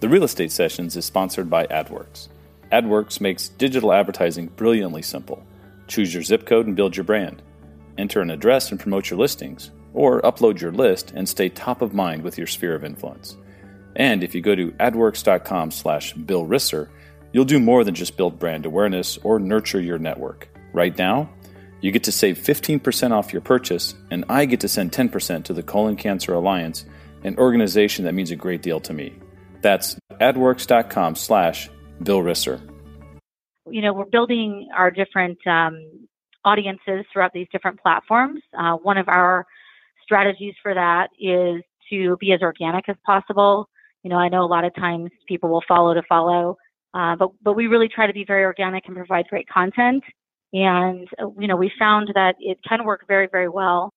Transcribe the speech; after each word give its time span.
The 0.00 0.08
Real 0.08 0.24
Estate 0.24 0.50
Sessions 0.50 0.96
is 0.96 1.04
sponsored 1.04 1.50
by 1.50 1.66
Adwerx. 1.66 2.28
Adwerx 2.72 3.20
makes 3.20 3.50
digital 3.50 3.92
advertising 3.92 4.46
brilliantly 4.46 5.02
simple. 5.02 5.44
Choose 5.88 6.14
your 6.14 6.22
zip 6.22 6.46
code 6.46 6.66
and 6.66 6.74
build 6.74 6.96
your 6.96 7.04
brand. 7.04 7.42
Enter 7.98 8.22
an 8.22 8.30
address 8.30 8.70
and 8.70 8.80
promote 8.80 9.10
your 9.10 9.18
listings, 9.18 9.70
or 9.92 10.22
upload 10.22 10.58
your 10.58 10.72
list 10.72 11.12
and 11.14 11.28
stay 11.28 11.50
top 11.50 11.82
of 11.82 11.92
mind 11.92 12.22
with 12.22 12.38
your 12.38 12.46
sphere 12.46 12.74
of 12.74 12.82
influence. 12.82 13.36
And 13.94 14.24
if 14.24 14.34
you 14.34 14.40
go 14.40 14.54
to 14.54 14.70
adwerx.com 14.72 15.70
slash 15.70 16.14
Bill 16.14 16.46
Risser, 16.46 16.88
you'll 17.34 17.44
do 17.44 17.60
more 17.60 17.84
than 17.84 17.94
just 17.94 18.16
build 18.16 18.38
brand 18.38 18.64
awareness 18.64 19.18
or 19.18 19.38
nurture 19.38 19.82
your 19.82 19.98
network. 19.98 20.48
Right 20.72 20.96
now, 20.96 21.28
you 21.82 21.92
get 21.92 22.04
to 22.04 22.12
save 22.12 22.38
15% 22.38 23.10
off 23.10 23.34
your 23.34 23.42
purchase, 23.42 23.94
and 24.10 24.24
I 24.30 24.46
get 24.46 24.60
to 24.60 24.68
send 24.68 24.92
10% 24.92 25.44
to 25.44 25.52
the 25.52 25.62
Colon 25.62 25.96
Cancer 25.96 26.32
Alliance, 26.32 26.86
an 27.22 27.36
organization 27.36 28.06
that 28.06 28.14
means 28.14 28.30
a 28.30 28.36
great 28.36 28.62
deal 28.62 28.80
to 28.80 28.94
me. 28.94 29.12
That's 29.62 29.96
adwerx.com 30.20 31.16
slash 31.16 31.68
Bill 32.02 32.20
Risser. 32.20 32.60
You 33.70 33.82
know, 33.82 33.92
we're 33.92 34.06
building 34.06 34.68
our 34.76 34.90
different 34.90 35.38
um, 35.46 36.08
audiences 36.44 37.04
throughout 37.12 37.32
these 37.32 37.46
different 37.52 37.80
platforms. 37.80 38.40
Uh, 38.58 38.74
one 38.74 38.98
of 38.98 39.08
our 39.08 39.46
strategies 40.02 40.54
for 40.62 40.74
that 40.74 41.08
is 41.20 41.62
to 41.90 42.16
be 42.18 42.32
as 42.32 42.40
organic 42.42 42.88
as 42.88 42.96
possible. 43.04 43.68
You 44.02 44.10
know, 44.10 44.16
I 44.16 44.28
know 44.28 44.44
a 44.44 44.46
lot 44.46 44.64
of 44.64 44.74
times 44.74 45.10
people 45.28 45.50
will 45.50 45.62
follow 45.68 45.94
to 45.94 46.02
follow, 46.08 46.56
uh, 46.94 47.16
but 47.16 47.30
but 47.42 47.52
we 47.52 47.66
really 47.66 47.88
try 47.88 48.06
to 48.06 48.12
be 48.12 48.24
very 48.24 48.44
organic 48.44 48.86
and 48.86 48.96
provide 48.96 49.28
great 49.28 49.48
content. 49.48 50.02
And 50.52 51.06
you 51.38 51.46
know, 51.46 51.56
we 51.56 51.70
found 51.78 52.10
that 52.14 52.36
it 52.40 52.58
can 52.66 52.84
work 52.84 53.06
very 53.06 53.28
very 53.30 53.48
well. 53.48 53.92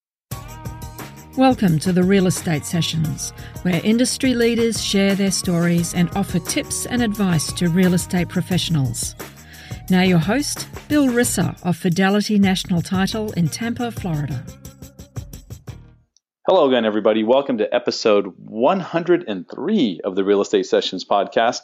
Welcome 1.37 1.79
to 1.79 1.91
the 1.91 2.03
Real 2.03 2.27
Estate 2.27 2.63
Sessions, 2.63 3.31
where 3.63 3.81
industry 3.83 4.35
leaders 4.35 4.79
share 4.79 5.15
their 5.15 5.31
stories 5.31 5.95
and 5.95 6.07
offer 6.15 6.37
tips 6.37 6.85
and 6.85 7.01
advice 7.01 7.51
to 7.53 7.69
real 7.69 7.95
estate 7.95 8.29
professionals. 8.29 9.15
Now, 9.89 10.03
your 10.03 10.19
host, 10.19 10.67
Bill 10.87 11.07
Risser 11.07 11.59
of 11.65 11.75
Fidelity 11.75 12.37
National 12.37 12.83
Title 12.83 13.31
in 13.31 13.49
Tampa, 13.49 13.89
Florida. 13.89 14.45
Hello 16.47 16.67
again, 16.67 16.85
everybody. 16.85 17.23
Welcome 17.23 17.57
to 17.57 17.73
episode 17.73 18.31
103 18.37 20.01
of 20.03 20.15
the 20.15 20.23
Real 20.23 20.41
Estate 20.41 20.67
Sessions 20.67 21.03
podcast. 21.03 21.61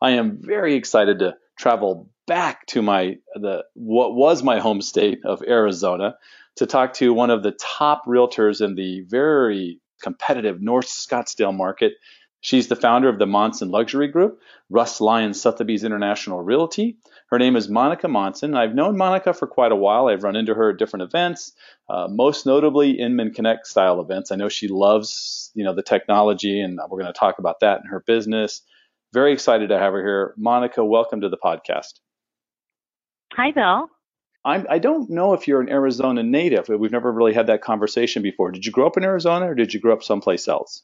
I 0.00 0.12
am 0.12 0.38
very 0.40 0.74
excited 0.74 1.18
to 1.18 1.36
travel 1.58 2.08
back 2.26 2.64
to 2.68 2.80
my 2.80 3.18
the 3.34 3.64
what 3.74 4.14
was 4.14 4.42
my 4.42 4.58
home 4.58 4.80
state 4.80 5.18
of 5.26 5.42
Arizona 5.46 6.16
to 6.56 6.66
talk 6.66 6.94
to 6.94 7.14
one 7.14 7.30
of 7.30 7.42
the 7.42 7.52
top 7.52 8.04
realtors 8.06 8.64
in 8.64 8.74
the 8.74 9.02
very 9.08 9.80
competitive 10.02 10.60
North 10.60 10.86
Scottsdale 10.86 11.56
market. 11.56 11.94
She's 12.40 12.66
the 12.66 12.76
founder 12.76 13.08
of 13.08 13.20
the 13.20 13.26
Monson 13.26 13.70
Luxury 13.70 14.08
Group, 14.08 14.40
Russ 14.68 15.00
Lyon 15.00 15.32
Sotheby's 15.32 15.84
International 15.84 16.42
Realty. 16.42 16.98
Her 17.28 17.38
name 17.38 17.54
is 17.54 17.68
Monica 17.68 18.08
Monson. 18.08 18.56
I've 18.56 18.74
known 18.74 18.96
Monica 18.96 19.32
for 19.32 19.46
quite 19.46 19.70
a 19.70 19.76
while. 19.76 20.08
I've 20.08 20.24
run 20.24 20.34
into 20.34 20.52
her 20.52 20.70
at 20.70 20.76
different 20.76 21.04
events, 21.04 21.52
uh, 21.88 22.08
most 22.10 22.44
notably 22.44 22.98
Inman 22.98 23.32
Connect 23.32 23.66
style 23.66 24.00
events. 24.00 24.32
I 24.32 24.36
know 24.36 24.48
she 24.48 24.66
loves, 24.66 25.52
you 25.54 25.64
know, 25.64 25.74
the 25.74 25.84
technology, 25.84 26.60
and 26.60 26.80
we're 26.90 27.00
going 27.00 27.12
to 27.12 27.18
talk 27.18 27.38
about 27.38 27.60
that 27.60 27.80
in 27.80 27.86
her 27.90 28.00
business. 28.00 28.62
Very 29.14 29.32
excited 29.32 29.68
to 29.68 29.78
have 29.78 29.92
her 29.92 30.02
here. 30.02 30.34
Monica, 30.36 30.84
welcome 30.84 31.20
to 31.20 31.28
the 31.28 31.38
podcast. 31.38 32.00
Hi, 33.34 33.52
Bill. 33.52 33.88
I'm, 34.44 34.66
I 34.68 34.78
do 34.78 34.98
not 34.98 35.10
know 35.10 35.34
if 35.34 35.46
you're 35.46 35.60
an 35.60 35.68
Arizona 35.68 36.22
native. 36.22 36.68
We've 36.68 36.90
never 36.90 37.12
really 37.12 37.32
had 37.32 37.46
that 37.46 37.62
conversation 37.62 38.22
before. 38.22 38.50
Did 38.50 38.66
you 38.66 38.72
grow 38.72 38.86
up 38.86 38.96
in 38.96 39.04
Arizona 39.04 39.50
or 39.50 39.54
did 39.54 39.72
you 39.72 39.80
grow 39.80 39.92
up 39.92 40.02
someplace 40.02 40.48
else? 40.48 40.82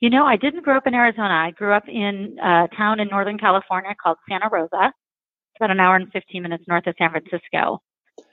You 0.00 0.10
know, 0.10 0.26
I 0.26 0.36
didn't 0.36 0.64
grow 0.64 0.76
up 0.76 0.86
in 0.86 0.94
Arizona. 0.94 1.32
I 1.32 1.52
grew 1.52 1.72
up 1.72 1.88
in 1.88 2.36
a 2.42 2.68
town 2.76 3.00
in 3.00 3.08
Northern 3.08 3.38
California 3.38 3.94
called 4.02 4.18
Santa 4.28 4.48
Rosa. 4.50 4.92
It's 4.92 5.60
about 5.60 5.70
an 5.70 5.80
hour 5.80 5.96
and 5.96 6.10
15 6.12 6.42
minutes 6.42 6.64
north 6.66 6.86
of 6.86 6.94
San 6.98 7.10
Francisco. 7.10 7.80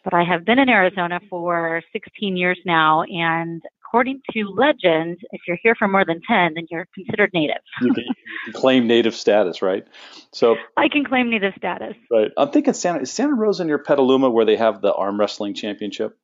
But 0.03 0.13
I 0.13 0.23
have 0.23 0.45
been 0.45 0.59
in 0.59 0.67
Arizona 0.67 1.19
for 1.29 1.81
16 1.93 2.35
years 2.35 2.57
now, 2.65 3.03
and 3.03 3.61
according 3.89 4.21
to 4.31 4.45
legend, 4.55 5.17
if 5.31 5.41
you're 5.47 5.57
here 5.61 5.75
for 5.75 5.87
more 5.87 6.05
than 6.05 6.21
10, 6.27 6.53
then 6.53 6.65
you're 6.69 6.87
considered 6.93 7.31
native. 7.33 7.57
you, 7.81 7.93
can, 7.93 8.05
claim 8.53 8.87
native 8.87 9.15
status, 9.15 9.61
right? 9.61 9.85
So 10.31 10.57
I 10.77 10.89
can 10.89 11.03
claim 11.03 11.29
native 11.29 11.53
status. 11.57 11.95
Right. 12.11 12.31
I'm 12.37 12.51
thinking 12.51 12.73
Santa 12.73 13.01
is 13.01 13.11
Santa 13.11 13.33
Rosa 13.33 13.65
near 13.65 13.79
Petaluma 13.79 14.29
where 14.29 14.45
they 14.45 14.57
have 14.57 14.81
the 14.81 14.93
arm 14.93 15.19
wrestling 15.19 15.55
championship. 15.55 16.17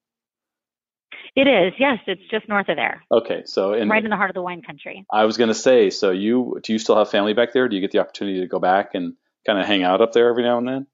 It 1.36 1.48
is, 1.48 1.74
yes. 1.80 2.00
It's 2.08 2.22
just 2.30 2.48
north 2.48 2.70
of 2.70 2.78
there. 2.78 3.04
Okay, 3.12 3.44
so 3.46 3.74
in, 3.74 3.90
right 3.90 4.04
in 4.04 4.10
the 4.10 4.16
heart 4.16 4.30
of 4.30 4.36
the 4.36 4.42
wine 4.42 4.62
country. 4.62 5.06
I 5.12 5.26
was 5.26 5.36
going 5.36 5.50
to 5.50 5.56
say, 5.56 5.90
so 5.90 6.12
you 6.12 6.60
do 6.64 6.72
you 6.72 6.80
still 6.80 6.96
have 6.96 7.10
family 7.10 7.34
back 7.34 7.52
there? 7.52 7.68
Do 7.68 7.76
you 7.76 7.82
get 7.82 7.92
the 7.92 8.00
opportunity 8.00 8.40
to 8.40 8.48
go 8.48 8.60
back 8.60 8.92
and 8.94 9.16
kind 9.46 9.60
of 9.60 9.66
hang 9.66 9.84
out 9.84 10.02
up 10.02 10.14
there 10.14 10.30
every 10.30 10.44
now 10.44 10.60
and 10.60 10.68
then? 10.68 10.88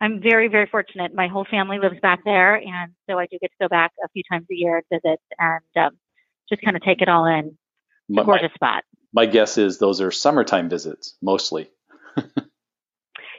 I'm 0.00 0.20
very, 0.20 0.48
very 0.48 0.66
fortunate. 0.66 1.14
My 1.14 1.28
whole 1.28 1.46
family 1.50 1.78
lives 1.78 2.00
back 2.00 2.24
there, 2.24 2.56
and 2.56 2.92
so 3.08 3.18
I 3.18 3.26
do 3.26 3.38
get 3.40 3.50
to 3.52 3.56
go 3.60 3.68
back 3.68 3.92
a 4.04 4.08
few 4.08 4.22
times 4.30 4.46
a 4.50 4.54
year 4.54 4.76
and 4.76 5.02
visit 5.02 5.20
and 5.38 5.86
um, 5.86 5.98
just 6.48 6.62
kind 6.62 6.76
of 6.76 6.82
take 6.82 7.00
it 7.00 7.08
all 7.08 7.26
in. 7.26 7.56
A 8.10 8.24
gorgeous 8.24 8.50
my, 8.60 8.68
spot. 8.68 8.84
My 9.12 9.26
guess 9.26 9.56
is 9.56 9.78
those 9.78 10.00
are 10.00 10.10
summertime 10.10 10.68
visits 10.68 11.14
mostly. 11.22 11.70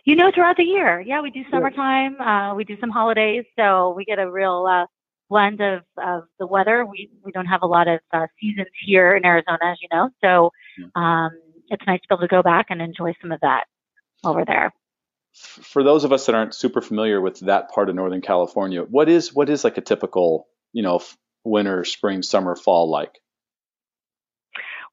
you 0.05 0.15
know, 0.15 0.31
throughout 0.33 0.57
the 0.57 0.63
year, 0.63 0.99
yeah, 0.99 1.21
we 1.21 1.29
do 1.29 1.43
summertime. 1.51 2.19
Uh, 2.19 2.55
we 2.55 2.63
do 2.63 2.77
some 2.79 2.89
holidays, 2.89 3.45
so 3.57 3.93
we 3.95 4.05
get 4.05 4.17
a 4.17 4.29
real 4.29 4.65
uh, 4.67 4.85
blend 5.29 5.61
of, 5.61 5.83
of 5.97 6.23
the 6.39 6.47
weather. 6.47 6.85
We 6.85 7.09
we 7.23 7.31
don't 7.31 7.45
have 7.45 7.61
a 7.61 7.67
lot 7.67 7.87
of 7.87 7.99
uh, 8.11 8.27
seasons 8.41 8.69
here 8.85 9.15
in 9.15 9.25
Arizona, 9.25 9.59
as 9.63 9.77
you 9.81 9.89
know, 9.91 10.09
so 10.23 10.51
um, 10.99 11.31
it's 11.67 11.85
nice 11.85 11.99
to 12.01 12.07
be 12.09 12.15
able 12.15 12.21
to 12.21 12.27
go 12.27 12.41
back 12.41 12.67
and 12.69 12.81
enjoy 12.81 13.13
some 13.21 13.31
of 13.31 13.39
that 13.41 13.65
over 14.23 14.43
there 14.45 14.71
for 15.35 15.83
those 15.83 16.03
of 16.03 16.13
us 16.13 16.25
that 16.25 16.35
aren't 16.35 16.55
super 16.55 16.81
familiar 16.81 17.19
with 17.19 17.39
that 17.41 17.69
part 17.69 17.89
of 17.89 17.95
Northern 17.95 18.21
California, 18.21 18.81
what 18.83 19.09
is 19.09 19.33
what 19.33 19.49
is 19.49 19.63
like 19.63 19.77
a 19.77 19.81
typical, 19.81 20.47
you 20.71 20.81
know, 20.81 21.01
winter, 21.43 21.83
spring, 21.83 22.23
summer, 22.23 22.55
fall 22.55 22.89
like? 22.89 23.19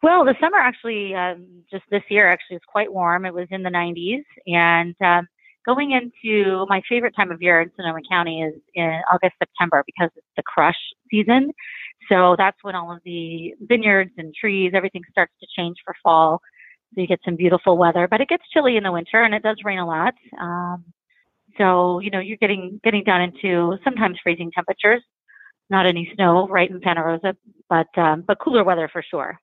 Well, 0.03 0.25
the 0.25 0.35
summer 0.41 0.59
actually, 0.59 1.15
um, 1.15 1.63
just 1.71 1.85
this 1.91 2.03
year, 2.09 2.27
actually 2.27 2.57
is 2.57 2.63
quite 2.67 2.93
warm. 2.93 3.25
It 3.25 3.33
was 3.33 3.47
in 3.53 3.63
the 3.63 3.71
90s, 3.71 4.25
and 4.49 4.97
um, 5.01 5.29
going 5.65 5.93
into 5.93 6.67
my 6.69 6.83
favorite 6.89 7.15
time 7.15 7.31
of 7.31 7.41
year 7.41 7.61
in 7.61 7.71
Sonoma 7.77 8.01
County 8.11 8.43
is 8.43 8.55
in 8.75 9.01
August, 9.13 9.35
September 9.39 9.85
because 9.87 10.11
it's 10.17 10.27
the 10.37 10.43
crush 10.43 10.79
season. 11.09 11.53
So 12.09 12.35
that's 12.37 12.59
when 12.63 12.75
all 12.75 12.93
of 12.93 13.01
the 13.05 13.55
vineyards 13.61 14.11
and 14.19 14.35
trees, 14.35 14.73
everything 14.75 15.03
starts 15.11 15.33
to 15.41 15.47
change 15.57 15.77
for 15.85 15.95
fall. 16.03 16.41
So 16.95 17.01
you 17.01 17.07
get 17.07 17.21
some 17.25 17.37
beautiful 17.37 17.79
weather, 17.79 18.07
but 18.09 18.21
it 18.21 18.29
gets 18.29 18.45
chilly 18.53 18.77
in 18.77 18.83
the 18.83 18.93
winter 18.93 19.23
and 19.23 19.35
it 19.35 19.43
does 19.43 19.59
rain 19.65 19.79
a 19.79 19.87
lot. 19.87 20.15
Um, 20.39 20.85
so 21.59 22.01
you 22.01 22.11
know 22.11 22.21
you're 22.21 22.39
getting 22.39 22.81
getting 22.83 23.05
down 23.05 23.23
into 23.23 23.77
sometimes 23.85 24.19
freezing 24.23 24.51
temperatures. 24.55 25.03
Not 25.71 25.87
any 25.87 26.13
snow 26.15 26.49
right 26.49 26.69
in 26.69 26.81
Santa 26.83 27.03
Rosa, 27.03 27.37
but 27.69 27.87
um, 27.97 28.25
but 28.27 28.39
cooler 28.39 28.65
weather 28.65 28.89
for 28.93 29.03
sure. 29.03 29.39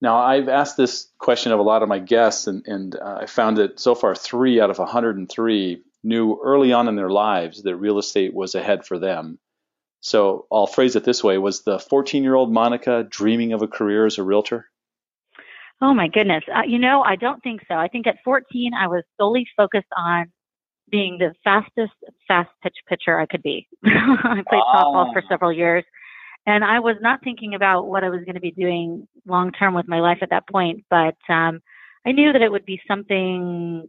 Now 0.00 0.18
I've 0.18 0.48
asked 0.48 0.76
this 0.76 1.08
question 1.18 1.52
of 1.52 1.58
a 1.58 1.62
lot 1.62 1.82
of 1.82 1.88
my 1.88 1.98
guests, 1.98 2.46
and, 2.46 2.64
and 2.66 2.96
uh, 2.96 3.18
I 3.22 3.26
found 3.26 3.56
that 3.58 3.80
so 3.80 3.94
far 3.94 4.14
three 4.14 4.60
out 4.60 4.70
of 4.70 4.78
103 4.78 5.82
knew 6.04 6.40
early 6.42 6.72
on 6.72 6.88
in 6.88 6.96
their 6.96 7.10
lives 7.10 7.62
that 7.62 7.76
real 7.76 7.98
estate 7.98 8.32
was 8.32 8.54
ahead 8.54 8.86
for 8.86 8.98
them. 8.98 9.38
So 10.00 10.46
I'll 10.52 10.68
phrase 10.68 10.94
it 10.94 11.04
this 11.04 11.24
way: 11.24 11.38
Was 11.38 11.62
the 11.62 11.78
14-year-old 11.78 12.52
Monica 12.52 13.04
dreaming 13.08 13.52
of 13.52 13.62
a 13.62 13.68
career 13.68 14.06
as 14.06 14.18
a 14.18 14.22
realtor? 14.22 14.66
Oh 15.80 15.94
my 15.94 16.08
goodness. 16.08 16.44
Uh, 16.52 16.62
you 16.66 16.78
know, 16.78 17.02
I 17.02 17.16
don't 17.16 17.42
think 17.42 17.62
so. 17.68 17.74
I 17.74 17.88
think 17.88 18.06
at 18.06 18.16
14, 18.24 18.74
I 18.74 18.88
was 18.88 19.04
solely 19.18 19.46
focused 19.56 19.86
on 19.96 20.32
being 20.90 21.18
the 21.18 21.34
fastest 21.44 21.92
fast 22.26 22.50
pitch 22.62 22.76
pitcher 22.88 23.18
I 23.18 23.26
could 23.26 23.42
be. 23.42 23.68
I 23.84 24.42
played 24.48 24.62
oh. 24.66 24.74
softball 24.74 25.12
for 25.12 25.22
several 25.28 25.52
years 25.52 25.84
and 26.48 26.64
I 26.64 26.80
was 26.80 26.96
not 27.02 27.22
thinking 27.22 27.54
about 27.54 27.88
what 27.88 28.04
I 28.04 28.08
was 28.08 28.24
going 28.24 28.34
to 28.34 28.40
be 28.40 28.50
doing 28.50 29.06
long 29.26 29.52
term 29.52 29.74
with 29.74 29.86
my 29.86 30.00
life 30.00 30.18
at 30.22 30.30
that 30.30 30.48
point, 30.48 30.84
but 30.88 31.16
um, 31.28 31.60
I 32.06 32.12
knew 32.12 32.32
that 32.32 32.40
it 32.40 32.50
would 32.50 32.64
be 32.64 32.80
something 32.88 33.86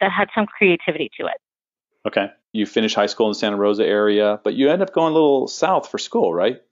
that 0.00 0.12
had 0.12 0.28
some 0.32 0.46
creativity 0.46 1.10
to 1.18 1.26
it. 1.26 1.36
Okay. 2.06 2.30
You 2.52 2.64
finished 2.64 2.94
high 2.94 3.06
school 3.06 3.26
in 3.26 3.30
the 3.30 3.38
Santa 3.38 3.56
Rosa 3.56 3.84
area, 3.84 4.40
but 4.44 4.54
you 4.54 4.70
end 4.70 4.82
up 4.82 4.92
going 4.92 5.10
a 5.10 5.14
little 5.14 5.48
south 5.48 5.90
for 5.90 5.98
school, 5.98 6.32
right? 6.32 6.62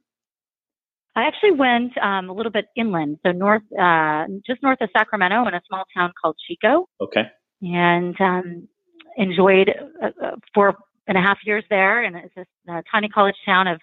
I 1.19 1.27
actually 1.27 1.51
went 1.51 1.99
um, 1.99 2.31
a 2.31 2.33
little 2.33 2.53
bit 2.53 2.67
inland, 2.77 3.19
so 3.27 3.33
north, 3.33 3.63
uh, 3.77 4.27
just 4.47 4.63
north 4.63 4.81
of 4.81 4.89
Sacramento, 4.97 5.49
in 5.49 5.55
a 5.55 5.61
small 5.67 5.83
town 5.93 6.13
called 6.21 6.37
Chico. 6.47 6.89
Okay. 7.01 7.25
And 7.61 8.15
um, 8.21 8.69
enjoyed 9.17 9.69
uh, 10.01 10.11
uh 10.25 10.37
four 10.55 10.77
and 11.09 11.19
a 11.19 11.21
half 11.21 11.39
years 11.45 11.65
there, 11.71 12.05
and 12.05 12.15
it's 12.15 12.37
a, 12.37 12.73
a 12.73 12.83
tiny 12.93 13.09
college 13.09 13.35
town 13.45 13.67
of 13.67 13.81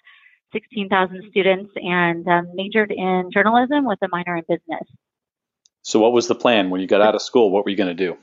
16,000 0.54 1.24
students, 1.30 1.70
and 1.76 2.26
um, 2.26 2.48
majored 2.54 2.90
in 2.90 3.28
journalism 3.34 3.84
with 3.84 3.98
a 4.00 4.08
minor 4.08 4.38
in 4.38 4.44
business. 4.48 4.88
So, 5.82 6.00
what 6.00 6.14
was 6.14 6.28
the 6.28 6.34
plan 6.34 6.70
when 6.70 6.80
you 6.80 6.86
got 6.86 7.02
out 7.02 7.14
of 7.14 7.20
school? 7.20 7.50
What 7.50 7.66
were 7.66 7.70
you 7.70 7.76
going 7.76 7.94
to 7.94 8.06
do? 8.06 8.16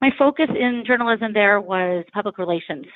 My 0.00 0.10
focus 0.18 0.48
in 0.58 0.82
journalism 0.84 1.32
there 1.32 1.60
was 1.60 2.04
public 2.12 2.38
relations. 2.38 2.86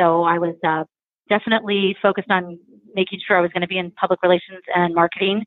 So 0.00 0.22
I 0.22 0.38
was 0.38 0.54
uh, 0.66 0.84
definitely 1.28 1.96
focused 2.00 2.30
on 2.30 2.58
making 2.96 3.20
sure 3.24 3.36
I 3.38 3.40
was 3.40 3.52
going 3.52 3.60
to 3.60 3.68
be 3.68 3.78
in 3.78 3.92
public 3.92 4.20
relations 4.22 4.62
and 4.74 4.92
marketing. 4.94 5.44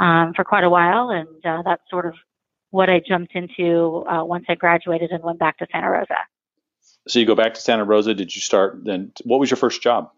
um, 0.00 0.32
for 0.34 0.44
quite 0.44 0.64
a 0.64 0.70
while, 0.70 1.10
and 1.10 1.28
uh, 1.44 1.62
that's 1.64 1.82
sort 1.90 2.06
of 2.06 2.14
what 2.70 2.88
I 2.88 3.00
jumped 3.06 3.34
into 3.34 4.04
uh, 4.08 4.24
once 4.24 4.46
I 4.48 4.54
graduated 4.54 5.10
and 5.10 5.22
went 5.22 5.38
back 5.38 5.58
to 5.58 5.66
Santa 5.70 5.90
Rosa. 5.90 6.16
So 7.06 7.18
you 7.18 7.26
go 7.26 7.34
back 7.34 7.54
to 7.54 7.60
Santa 7.60 7.84
Rosa. 7.84 8.14
Did 8.14 8.34
you 8.34 8.40
start 8.40 8.84
then? 8.84 9.12
What 9.24 9.40
was 9.40 9.50
your 9.50 9.56
first 9.56 9.82
job? 9.82 10.10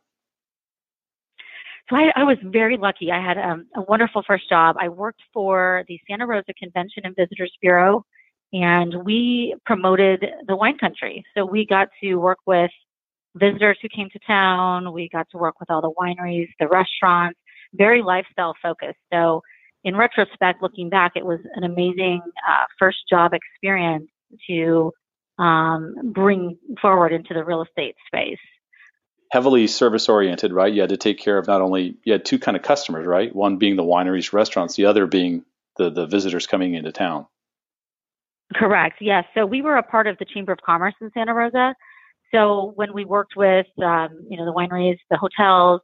So 1.90 1.96
I, 1.96 2.12
I 2.14 2.24
was 2.24 2.38
very 2.44 2.76
lucky. 2.76 3.10
I 3.10 3.20
had 3.20 3.38
um, 3.38 3.66
a 3.74 3.82
wonderful 3.82 4.22
first 4.26 4.48
job. 4.48 4.76
I 4.78 4.88
worked 4.88 5.20
for 5.32 5.84
the 5.88 5.98
Santa 6.08 6.26
Rosa 6.26 6.54
Convention 6.54 7.02
and 7.04 7.16
Visitors 7.16 7.52
Bureau, 7.60 8.04
and 8.52 9.02
we 9.04 9.56
promoted 9.66 10.24
the 10.46 10.54
wine 10.54 10.78
country. 10.78 11.24
So 11.34 11.44
we 11.44 11.66
got 11.66 11.88
to 12.02 12.16
work 12.16 12.38
with 12.46 12.70
visitors 13.34 13.78
who 13.80 13.88
came 13.88 14.08
to 14.10 14.18
town. 14.26 14.92
We 14.92 15.08
got 15.08 15.28
to 15.30 15.38
work 15.38 15.60
with 15.60 15.70
all 15.70 15.80
the 15.80 15.92
wineries, 15.92 16.48
the 16.60 16.68
restaurants, 16.68 17.38
very 17.74 18.02
lifestyle 18.02 18.54
focused. 18.62 18.98
So 19.12 19.42
in 19.84 19.96
retrospect, 19.96 20.62
looking 20.62 20.88
back, 20.88 21.12
it 21.16 21.24
was 21.24 21.40
an 21.54 21.64
amazing 21.64 22.20
uh, 22.48 22.64
first 22.78 22.98
job 23.08 23.32
experience 23.34 24.08
to 24.48 24.92
um, 25.38 25.94
bring 26.12 26.58
forward 26.80 27.12
into 27.12 27.34
the 27.34 27.44
real 27.44 27.62
estate 27.62 27.96
space. 28.06 28.38
Heavily 29.30 29.66
service 29.66 30.08
oriented, 30.08 30.52
right? 30.52 30.72
You 30.72 30.82
had 30.82 30.90
to 30.90 30.98
take 30.98 31.18
care 31.18 31.38
of 31.38 31.46
not 31.46 31.62
only 31.62 31.96
you 32.04 32.12
had 32.12 32.24
two 32.24 32.38
kind 32.38 32.56
of 32.56 32.62
customers, 32.62 33.06
right? 33.06 33.34
One 33.34 33.56
being 33.56 33.76
the 33.76 33.82
wineries, 33.82 34.32
restaurants, 34.32 34.76
the 34.76 34.86
other 34.86 35.06
being 35.06 35.44
the 35.78 35.88
the 35.88 36.06
visitors 36.06 36.46
coming 36.46 36.74
into 36.74 36.92
town. 36.92 37.26
Correct. 38.54 38.96
Yes. 39.00 39.24
So 39.34 39.46
we 39.46 39.62
were 39.62 39.76
a 39.76 39.82
part 39.82 40.06
of 40.06 40.18
the 40.18 40.26
Chamber 40.26 40.52
of 40.52 40.58
Commerce 40.60 40.94
in 41.00 41.10
Santa 41.14 41.32
Rosa. 41.32 41.74
So 42.32 42.72
when 42.76 42.92
we 42.92 43.04
worked 43.04 43.36
with, 43.36 43.66
um, 43.82 44.26
you 44.28 44.36
know, 44.36 44.44
the 44.44 44.52
wineries, 44.52 44.98
the 45.10 45.16
hotels, 45.16 45.80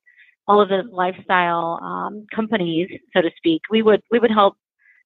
all 0.47 0.61
of 0.61 0.69
the 0.69 0.83
lifestyle 0.91 1.79
um, 1.83 2.27
companies, 2.35 2.89
so 3.15 3.21
to 3.21 3.31
speak, 3.37 3.62
we 3.71 3.83
would 3.83 4.03
we 4.11 4.19
would 4.19 4.31
help 4.31 4.56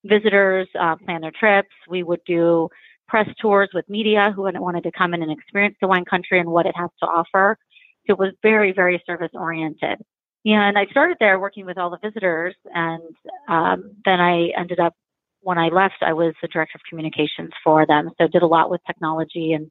visitors 0.05 0.69
uh, 0.79 0.97
plan 0.97 1.21
their 1.21 1.33
trips. 1.33 1.75
We 1.89 2.03
would 2.03 2.21
do 2.27 2.69
press 3.09 3.29
tours 3.41 3.71
with 3.75 3.89
media 3.89 4.33
who 4.35 4.43
wanted 4.43 4.85
to 4.85 4.93
come 4.93 5.15
in 5.15 5.23
and 5.23 5.33
experience 5.33 5.77
the 5.81 5.89
wine 5.89 6.05
country 6.05 6.39
and 6.41 6.49
what 6.49 6.67
it 6.67 6.77
has 6.77 6.91
to 7.01 7.07
offer. 7.07 7.59
So 8.07 8.15
it 8.15 8.19
was 8.19 8.33
very, 8.43 8.73
very 8.73 9.03
service 9.07 9.31
oriented. 9.35 10.01
And 10.45 10.79
I 10.79 10.87
started 10.87 11.19
there 11.21 11.39
working 11.39 11.67
with 11.67 11.79
all 11.79 11.91
the 11.91 11.99
visitors, 12.03 12.55
and 12.75 13.03
um, 13.49 13.93
then 14.05 14.21
I 14.21 14.49
ended 14.57 14.81
up 14.81 14.95
when 15.43 15.59
I 15.59 15.69
left, 15.69 15.97
I 16.03 16.13
was 16.13 16.35
the 16.41 16.49
director 16.49 16.77
of 16.77 16.83
communications 16.89 17.51
for 17.65 17.85
them. 17.85 18.11
So 18.19 18.29
did 18.29 18.43
a 18.43 18.47
lot 18.47 18.71
with 18.71 18.81
technology 18.87 19.53
and 19.53 19.71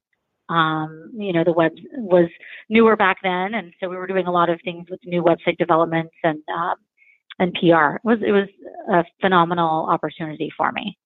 um, 0.52 1.12
you 1.14 1.32
know, 1.32 1.44
the 1.46 1.54
web 1.54 1.72
was 1.94 2.30
newer 2.70 2.98
back 2.98 3.18
then, 3.24 3.54
and 3.54 3.74
so 3.80 3.88
we 3.88 3.96
were 3.96 4.08
doing 4.08 4.28
a 4.28 4.32
lot 4.32 4.50
of 4.50 4.60
things 4.64 4.88
with 4.90 5.00
new 5.06 5.24
website 5.24 5.58
developments 5.58 6.14
and 6.24 6.42
um, 6.54 6.76
and 7.40 7.54
PR. 7.54 7.96
It 7.96 8.02
was 8.04 8.20
it 8.22 8.32
was 8.32 8.50
a 8.92 9.06
phenomenal 9.22 9.88
opportunity 9.90 10.52
for 10.56 10.72
me. 10.74 10.98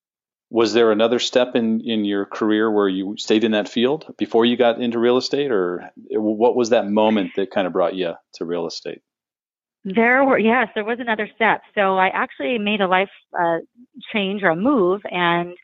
Was 0.50 0.74
there 0.74 0.92
another 0.92 1.20
step 1.20 1.56
in 1.56 1.82
in 1.82 2.06
your 2.06 2.26
career 2.26 2.72
where 2.72 2.90
you 2.90 3.16
stayed 3.18 3.44
in 3.44 3.52
that 3.52 3.70
field 3.70 4.12
before 4.18 4.46
you 4.46 4.58
got 4.58 4.82
into 4.82 4.98
real 4.98 5.18
estate, 5.18 5.52
or 5.52 5.92
what 6.10 6.56
was 6.56 6.72
that 6.72 6.88
moment 6.88 7.32
that 7.36 7.52
kind 7.52 7.68
of 7.68 7.74
brought 7.74 7.96
you 7.96 8.14
to 8.36 8.46
real 8.46 8.66
estate? 8.66 9.02
There 9.84 10.24
were 10.24 10.40
yes, 10.40 10.70
there 10.74 10.84
was 10.84 11.00
another 11.00 11.30
step. 11.36 11.62
So 11.76 11.98
I 11.98 12.08
actually 12.08 12.58
made 12.58 12.82
a 12.82 12.88
life 12.88 13.12
uh, 13.40 13.58
change 14.12 14.42
or 14.42 14.50
a 14.50 14.56
move 14.56 15.02
and 15.12 15.56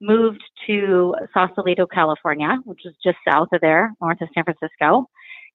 moved 0.00 0.42
to 0.66 1.14
Sausalito, 1.32 1.86
California, 1.86 2.58
which 2.64 2.84
is 2.84 2.94
just 3.02 3.16
south 3.28 3.48
of 3.52 3.60
there, 3.60 3.92
north 4.00 4.20
of 4.20 4.28
San 4.34 4.44
Francisco. 4.44 5.08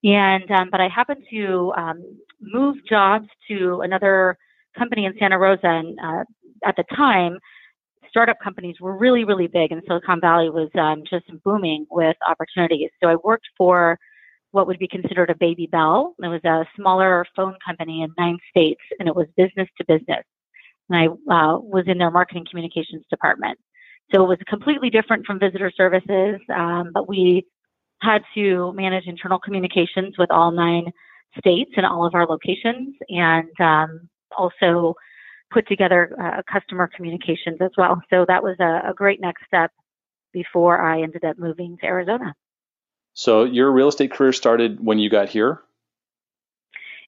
And 0.04 0.50
um, 0.52 0.70
but 0.70 0.82
I 0.82 0.90
happened 0.90 1.24
to 1.32 1.74
um, 1.78 2.04
move 2.42 2.78
jobs 2.90 3.28
to 3.48 3.82
another 3.82 4.38
company 4.78 5.06
in 5.06 5.14
Santa 5.18 5.40
Rosa, 5.40 5.68
and 5.68 5.98
uh, 6.00 6.24
at 6.66 6.76
the 6.76 6.84
time, 6.96 7.38
startup 8.10 8.38
companies 8.44 8.76
were 8.82 8.98
really, 8.98 9.24
really 9.24 9.48
big, 9.48 9.72
and 9.72 9.82
Silicon 9.88 10.20
Valley 10.20 10.50
was 10.50 10.70
um, 10.76 11.04
just 11.10 11.26
booming 11.44 11.86
with 11.90 12.18
opportunities. 12.28 12.90
So 13.02 13.10
I 13.10 13.16
worked 13.24 13.48
for 13.58 13.98
what 14.52 14.68
would 14.68 14.78
be 14.78 14.88
considered 14.88 15.30
a 15.30 15.36
baby 15.36 15.68
bell. 15.72 16.16
It 16.22 16.28
was 16.28 16.44
a 16.44 16.66
smaller 16.76 17.26
phone 17.36 17.56
company 17.66 18.04
in 18.04 18.14
nine 18.18 18.38
states, 18.50 18.82
and 19.00 19.08
it 19.08 19.16
was 19.16 19.28
business 19.36 19.68
to 19.78 19.86
business. 19.88 20.24
And 20.90 20.98
I 20.98 21.06
uh, 21.34 21.58
was 21.60 21.86
in 21.88 21.98
their 21.98 22.12
marketing 22.12 22.46
communications 22.50 23.04
department. 23.10 23.58
So 24.12 24.24
it 24.24 24.28
was 24.28 24.38
completely 24.48 24.90
different 24.90 25.26
from 25.26 25.40
visitor 25.40 25.72
services, 25.76 26.40
um, 26.54 26.92
but 26.94 27.08
we 27.08 27.46
had 28.02 28.22
to 28.36 28.74
manage 28.74 29.06
internal 29.06 29.40
communications 29.40 30.16
with 30.18 30.30
all 30.30 30.52
nine 30.52 30.92
states 31.40 31.72
and 31.78 31.86
all 31.86 32.06
of 32.06 32.14
our 32.14 32.28
locations, 32.28 32.96
and 33.10 33.50
um, 33.60 34.10
also 34.38 34.94
put 35.52 35.68
together 35.68 36.16
uh, 36.22 36.42
customer 36.52 36.90
communications 36.94 37.58
as 37.62 37.72
well. 37.78 38.02
So 38.10 38.26
that 38.28 38.44
was 38.44 38.56
a, 38.60 38.90
a 38.90 38.94
great 38.94 39.22
next 39.22 39.46
step 39.48 39.72
before 40.34 40.82
I 40.82 41.02
ended 41.02 41.24
up 41.24 41.38
moving 41.38 41.78
to 41.78 41.86
Arizona. 41.86 42.34
So 43.14 43.44
your 43.44 43.72
real 43.72 43.88
estate 43.88 44.12
career 44.12 44.34
started 44.34 44.84
when 44.84 45.00
you 45.00 45.10
got 45.10 45.30
here? 45.30 45.62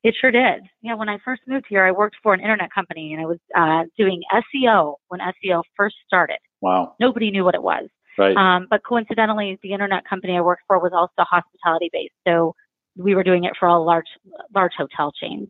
It 0.03 0.15
sure 0.21 0.29
did. 0.29 0.61
Yeah, 0.83 0.93
when 0.93 1.09
I 1.09 1.17
first 1.25 1.41
moved 1.47 1.65
here, 1.67 1.83
I 1.83 1.91
worked 1.91 2.17
for 2.21 2.35
an 2.35 2.39
internet 2.39 2.71
company 2.71 3.13
and 3.13 3.21
I 3.21 3.25
was 3.25 3.39
uh, 3.55 3.85
doing 3.97 4.21
SEO 4.31 4.95
when 5.07 5.19
SEO 5.19 5.63
first 5.75 5.95
started. 6.05 6.37
Wow. 6.65 6.95
Nobody 6.99 7.29
knew 7.29 7.45
what 7.45 7.53
it 7.53 7.61
was. 7.61 7.89
Right. 8.17 8.35
Um, 8.35 8.65
but 8.67 8.81
coincidentally, 8.83 9.59
the 9.61 9.71
internet 9.71 10.03
company 10.09 10.35
I 10.35 10.41
worked 10.41 10.63
for 10.65 10.79
was 10.79 10.93
also 10.95 11.27
hospitality 11.29 11.91
based. 11.93 12.15
So 12.27 12.55
we 12.97 13.13
were 13.13 13.23
doing 13.23 13.43
it 13.43 13.53
for 13.59 13.67
all 13.67 13.85
large, 13.85 14.07
large 14.55 14.71
hotel 14.75 15.11
chains. 15.11 15.49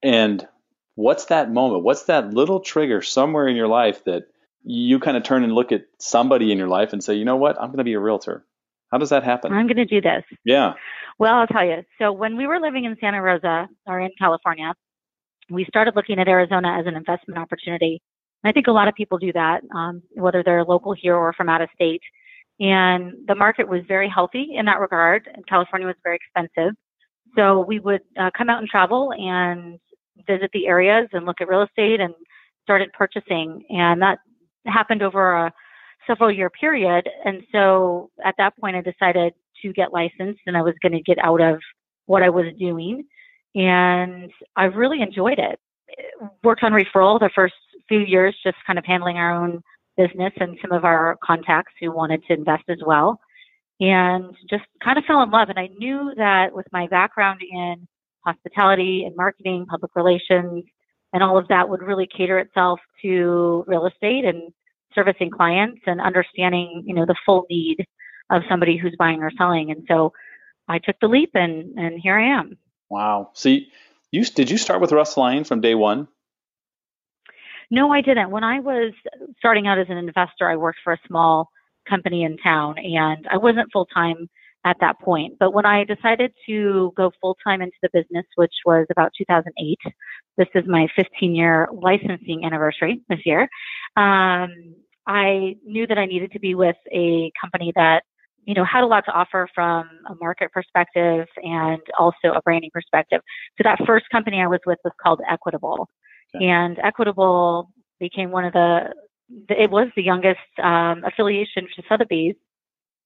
And 0.00 0.46
what's 0.94 1.24
that 1.26 1.50
moment? 1.50 1.82
What's 1.82 2.04
that 2.04 2.32
little 2.32 2.60
trigger 2.60 3.02
somewhere 3.02 3.48
in 3.48 3.56
your 3.56 3.66
life 3.66 4.04
that 4.04 4.28
you 4.62 5.00
kind 5.00 5.16
of 5.16 5.24
turn 5.24 5.42
and 5.42 5.52
look 5.52 5.72
at 5.72 5.86
somebody 5.98 6.52
in 6.52 6.58
your 6.58 6.68
life 6.68 6.92
and 6.92 7.02
say, 7.02 7.14
you 7.14 7.24
know 7.24 7.36
what, 7.36 7.60
I'm 7.60 7.68
going 7.68 7.78
to 7.78 7.84
be 7.84 7.94
a 7.94 8.00
realtor? 8.00 8.46
How 8.92 8.98
does 8.98 9.10
that 9.10 9.24
happen? 9.24 9.52
I'm 9.52 9.66
going 9.66 9.76
to 9.78 9.86
do 9.86 10.00
this. 10.00 10.22
Yeah. 10.44 10.74
Well, 11.18 11.34
I'll 11.34 11.48
tell 11.48 11.66
you. 11.66 11.82
So 11.98 12.12
when 12.12 12.36
we 12.36 12.46
were 12.46 12.60
living 12.60 12.84
in 12.84 12.96
Santa 13.00 13.20
Rosa 13.20 13.68
or 13.86 13.98
in 13.98 14.10
California, 14.16 14.72
we 15.50 15.64
started 15.64 15.96
looking 15.96 16.20
at 16.20 16.28
Arizona 16.28 16.78
as 16.78 16.86
an 16.86 16.94
investment 16.94 17.40
opportunity. 17.40 18.00
And 18.44 18.50
I 18.50 18.52
think 18.52 18.66
a 18.66 18.72
lot 18.72 18.88
of 18.88 18.94
people 18.94 19.18
do 19.18 19.32
that, 19.32 19.62
um, 19.74 20.02
whether 20.12 20.42
they're 20.42 20.64
local 20.64 20.92
here 20.92 21.16
or 21.16 21.32
from 21.32 21.48
out 21.48 21.62
of 21.62 21.70
state. 21.74 22.02
And 22.60 23.14
the 23.26 23.34
market 23.34 23.66
was 23.66 23.80
very 23.88 24.08
healthy 24.08 24.50
in 24.54 24.66
that 24.66 24.80
regard. 24.80 25.28
And 25.32 25.46
California 25.46 25.86
was 25.86 25.96
very 26.04 26.16
expensive. 26.16 26.74
So 27.36 27.64
we 27.66 27.80
would 27.80 28.02
uh, 28.20 28.30
come 28.36 28.48
out 28.50 28.60
and 28.60 28.68
travel 28.68 29.12
and 29.12 29.80
visit 30.26 30.50
the 30.52 30.66
areas 30.66 31.08
and 31.12 31.26
look 31.26 31.40
at 31.40 31.48
real 31.48 31.62
estate 31.62 32.00
and 32.00 32.14
started 32.62 32.92
purchasing. 32.92 33.64
And 33.70 34.00
that 34.02 34.18
happened 34.66 35.02
over 35.02 35.46
a 35.46 35.52
several 36.06 36.30
year 36.30 36.50
period. 36.50 37.08
And 37.24 37.42
so 37.50 38.10
at 38.24 38.34
that 38.38 38.56
point, 38.58 38.76
I 38.76 38.82
decided 38.82 39.32
to 39.62 39.72
get 39.72 39.92
licensed 39.92 40.40
and 40.46 40.56
I 40.56 40.62
was 40.62 40.74
going 40.82 40.92
to 40.92 41.00
get 41.00 41.18
out 41.18 41.40
of 41.40 41.60
what 42.06 42.22
I 42.22 42.28
was 42.28 42.46
doing. 42.58 43.04
And 43.54 44.30
I 44.54 44.64
really 44.64 45.00
enjoyed 45.00 45.38
it. 45.38 45.58
Worked 46.42 46.62
on 46.62 46.72
referral 46.72 47.18
the 47.18 47.30
first 47.34 47.54
few 47.88 48.00
years, 48.00 48.36
just 48.42 48.56
kind 48.66 48.78
of 48.78 48.84
handling 48.84 49.16
our 49.16 49.34
own 49.34 49.62
business 49.96 50.32
and 50.36 50.58
some 50.60 50.72
of 50.72 50.84
our 50.84 51.16
contacts 51.22 51.72
who 51.80 51.92
wanted 51.92 52.22
to 52.26 52.34
invest 52.34 52.64
as 52.68 52.78
well. 52.84 53.20
And 53.80 54.34
just 54.48 54.64
kind 54.82 54.98
of 54.98 55.04
fell 55.04 55.22
in 55.22 55.30
love. 55.30 55.48
And 55.48 55.58
I 55.58 55.68
knew 55.78 56.12
that 56.16 56.54
with 56.54 56.66
my 56.72 56.86
background 56.86 57.40
in 57.42 57.88
hospitality 58.24 59.04
and 59.04 59.16
marketing, 59.16 59.66
public 59.68 59.90
relations, 59.96 60.64
and 61.12 61.22
all 61.22 61.38
of 61.38 61.48
that 61.48 61.68
would 61.68 61.82
really 61.82 62.06
cater 62.06 62.38
itself 62.38 62.80
to 63.02 63.64
real 63.66 63.86
estate 63.86 64.24
and 64.24 64.52
servicing 64.94 65.30
clients 65.30 65.80
and 65.86 66.00
understanding, 66.00 66.82
you 66.86 66.94
know, 66.94 67.04
the 67.06 67.16
full 67.26 67.46
need 67.50 67.84
of 68.30 68.42
somebody 68.48 68.76
who's 68.76 68.96
buying 68.98 69.22
or 69.22 69.30
selling. 69.36 69.70
And 69.70 69.84
so 69.88 70.12
I 70.68 70.78
took 70.78 70.96
the 71.00 71.08
leap 71.08 71.30
and, 71.34 71.78
and 71.78 72.00
here 72.00 72.18
I 72.18 72.38
am. 72.38 72.56
Wow. 72.90 73.30
See, 73.34 73.70
you, 74.10 74.24
did 74.24 74.50
you 74.50 74.58
start 74.58 74.80
with 74.80 74.92
Russ 74.92 75.16
Lyon 75.16 75.44
from 75.44 75.60
day 75.60 75.74
one? 75.74 76.08
No, 77.70 77.92
I 77.92 78.00
didn't. 78.00 78.30
When 78.30 78.44
I 78.44 78.60
was 78.60 78.92
starting 79.38 79.66
out 79.66 79.78
as 79.78 79.86
an 79.88 79.96
investor, 79.96 80.48
I 80.48 80.56
worked 80.56 80.78
for 80.84 80.92
a 80.92 80.98
small 81.06 81.48
company 81.88 82.22
in 82.24 82.36
town 82.38 82.78
and 82.78 83.26
I 83.30 83.36
wasn't 83.36 83.70
full 83.72 83.86
time 83.86 84.28
at 84.64 84.76
that 84.80 84.98
point. 85.00 85.34
But 85.38 85.52
when 85.52 85.66
I 85.66 85.84
decided 85.84 86.32
to 86.48 86.92
go 86.96 87.12
full 87.20 87.36
time 87.44 87.60
into 87.60 87.76
the 87.82 87.90
business, 87.92 88.24
which 88.36 88.52
was 88.64 88.86
about 88.90 89.12
2008, 89.16 89.78
this 90.36 90.48
is 90.54 90.64
my 90.66 90.88
15 90.96 91.34
year 91.34 91.68
licensing 91.72 92.44
anniversary 92.44 93.02
this 93.08 93.20
year. 93.24 93.42
Um, 93.96 94.74
I 95.06 95.56
knew 95.64 95.86
that 95.86 95.98
I 95.98 96.06
needed 96.06 96.32
to 96.32 96.40
be 96.40 96.54
with 96.54 96.76
a 96.90 97.30
company 97.40 97.72
that, 97.76 98.04
you 98.44 98.54
know, 98.54 98.64
had 98.64 98.82
a 98.84 98.86
lot 98.86 99.04
to 99.04 99.12
offer 99.12 99.48
from 99.54 99.88
a 100.08 100.14
market 100.20 100.50
perspective 100.52 101.26
and 101.36 101.80
also 101.98 102.32
a 102.34 102.40
branding 102.42 102.70
perspective. 102.72 103.20
So 103.58 103.62
that 103.64 103.78
first 103.86 104.06
company 104.10 104.40
I 104.40 104.46
was 104.46 104.60
with 104.66 104.78
was 104.82 104.94
called 105.02 105.20
Equitable. 105.30 105.88
Okay. 106.34 106.44
And 106.44 106.78
Equitable 106.78 107.70
became 108.00 108.30
one 108.30 108.44
of 108.44 108.52
the, 108.52 108.94
it 109.48 109.70
was 109.70 109.88
the 109.96 110.02
youngest 110.02 110.40
um, 110.62 111.04
affiliation 111.04 111.66
to 111.76 111.82
Sotheby's 111.88 112.34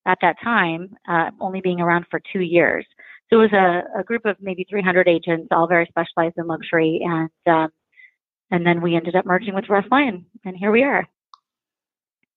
at 0.07 0.19
that 0.23 0.37
time, 0.43 0.97
uh, 1.09 1.31
only 1.41 1.61
being 1.61 1.81
around 1.81 2.07
for 2.11 2.21
two 2.33 2.41
years. 2.41 2.87
So 3.31 3.41
it 3.41 3.43
was 3.43 3.53
a, 3.53 4.01
a, 4.01 4.03
group 4.03 4.25
of 4.25 4.37
maybe 4.41 4.67
300 4.69 5.07
agents, 5.07 5.49
all 5.51 5.69
very 5.69 5.87
specialized 5.87 6.39
in 6.39 6.47
luxury. 6.47 7.03
And 7.05 7.31
um, 7.47 7.71
and 8.51 8.67
then 8.67 8.81
we 8.81 8.97
ended 8.97 9.15
up 9.15 9.27
merging 9.27 9.55
with 9.55 9.69
Russ 9.69 9.85
Lyon, 9.91 10.27
and 10.45 10.57
here 10.57 10.71
we 10.71 10.83
are. 10.83 11.07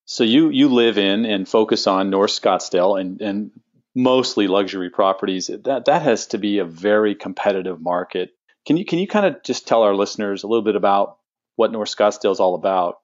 So 0.05 0.23
you 0.23 0.49
you 0.49 0.67
live 0.67 0.97
in 0.97 1.25
and 1.25 1.47
focus 1.47 1.87
on 1.87 2.09
North 2.09 2.31
Scottsdale 2.31 2.99
and 2.99 3.21
and 3.21 3.51
mostly 3.95 4.47
luxury 4.47 4.89
properties. 4.89 5.47
That 5.47 5.85
that 5.85 6.01
has 6.01 6.27
to 6.27 6.37
be 6.37 6.59
a 6.59 6.65
very 6.65 7.15
competitive 7.15 7.79
market. 7.79 8.31
Can 8.65 8.77
you 8.77 8.85
can 8.85 8.99
you 8.99 9.07
kind 9.07 9.25
of 9.25 9.43
just 9.43 9.67
tell 9.67 9.83
our 9.83 9.95
listeners 9.95 10.43
a 10.43 10.47
little 10.47 10.63
bit 10.63 10.75
about 10.75 11.17
what 11.55 11.71
North 11.71 11.95
Scottsdale 11.95 12.31
is 12.31 12.39
all 12.39 12.55
about, 12.55 12.97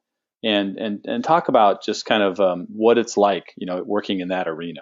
and 0.43 0.77
and 0.77 1.05
and 1.05 1.23
talk 1.23 1.47
about 1.47 1.83
just 1.83 2.05
kind 2.05 2.23
of 2.23 2.39
um, 2.39 2.67
what 2.69 2.97
it's 2.97 3.17
like, 3.17 3.53
you 3.57 3.65
know, 3.65 3.83
working 3.83 4.19
in 4.19 4.29
that 4.29 4.47
arena. 4.47 4.81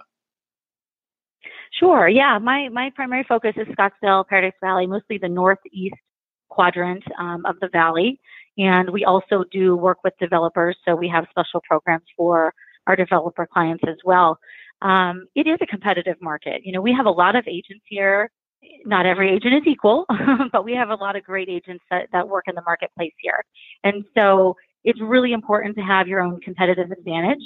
Sure. 1.80 2.08
Yeah. 2.08 2.38
My 2.40 2.70
my 2.70 2.92
primary 2.96 3.26
focus 3.28 3.54
is 3.58 3.68
Scottsdale, 3.68 4.28
Paradise 4.28 4.58
Valley, 4.62 4.88
mostly 4.88 5.18
the 5.18 5.30
northeast 5.30 5.96
quadrant 6.50 7.04
um, 7.20 7.46
of 7.46 7.60
the 7.60 7.68
valley, 7.68 8.20
and 8.58 8.90
we 8.90 9.04
also 9.04 9.44
do 9.52 9.76
work 9.76 9.98
with 10.04 10.14
developers. 10.20 10.78
So 10.86 10.96
we 10.96 11.10
have 11.10 11.26
special 11.30 11.62
programs 11.68 12.06
for 12.16 12.54
our 12.88 12.96
developer 12.96 13.48
clients 13.52 13.84
as 13.88 13.98
well. 14.06 14.40
Um, 14.82 15.28
it 15.36 15.48
is 15.48 15.58
a 15.62 15.66
competitive 15.66 16.18
market. 16.22 16.62
You 16.64 16.72
know, 16.72 16.82
we 16.82 16.94
have 16.94 17.06
a 17.06 17.12
lot 17.12 17.36
of 17.36 17.48
agents 17.48 17.84
here. 17.88 18.30
Not 18.86 19.06
every 19.06 19.34
agent 19.34 19.54
is 19.56 19.64
equal, 19.66 20.06
but 20.52 20.64
we 20.64 20.74
have 20.74 20.90
a 20.90 20.96
lot 20.96 21.16
of 21.16 21.24
great 21.24 21.50
agents 21.50 21.84
that, 21.90 22.08
that 22.12 22.28
work 22.28 22.46
in 22.48 22.56
the 22.56 22.62
marketplace 22.66 23.14
here. 23.20 23.44
And 23.84 24.06
so 24.16 24.56
it's 24.84 25.00
really 25.02 25.34
important 25.34 25.76
to 25.78 25.82
have 25.82 26.08
your 26.08 26.22
own 26.22 26.40
competitive 26.42 26.92
advantage. 26.92 27.44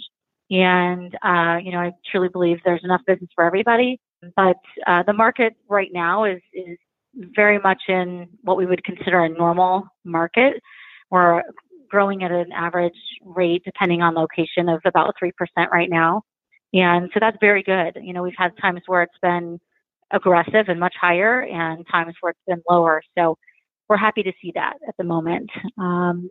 And, 0.51 1.15
uh, 1.23 1.57
you 1.63 1.71
know, 1.71 1.79
I 1.79 1.91
truly 2.11 2.29
believe 2.29 2.57
there's 2.65 2.83
enough 2.83 3.01
business 3.05 3.29
for 3.35 3.43
everybody. 3.43 3.99
But 4.35 4.57
uh, 4.87 5.03
the 5.03 5.13
market 5.13 5.55
right 5.69 5.89
now 5.93 6.25
is, 6.25 6.41
is 6.53 6.77
very 7.13 7.59
much 7.59 7.81
in 7.87 8.27
what 8.41 8.57
we 8.57 8.65
would 8.65 8.83
consider 8.83 9.23
a 9.23 9.29
normal 9.29 9.87
market. 10.03 10.61
We're 11.09 11.43
growing 11.89 12.23
at 12.23 12.31
an 12.31 12.51
average 12.51 12.93
rate, 13.23 13.63
depending 13.65 14.01
on 14.01 14.15
location, 14.15 14.69
of 14.69 14.81
about 14.85 15.15
3% 15.21 15.31
right 15.71 15.89
now. 15.89 16.23
And 16.73 17.09
so 17.13 17.19
that's 17.19 17.37
very 17.41 17.63
good. 17.63 17.97
You 18.01 18.13
know, 18.13 18.21
we've 18.21 18.33
had 18.37 18.51
times 18.61 18.81
where 18.85 19.01
it's 19.03 19.17
been 19.21 19.59
aggressive 20.11 20.67
and 20.67 20.79
much 20.79 20.95
higher 20.99 21.41
and 21.41 21.85
times 21.91 22.15
where 22.21 22.31
it's 22.31 22.39
been 22.47 22.61
lower. 22.69 23.01
So 23.17 23.37
we're 23.87 23.97
happy 23.97 24.23
to 24.23 24.33
see 24.41 24.51
that 24.55 24.77
at 24.87 24.95
the 24.97 25.03
moment. 25.03 25.49
Um, 25.77 26.29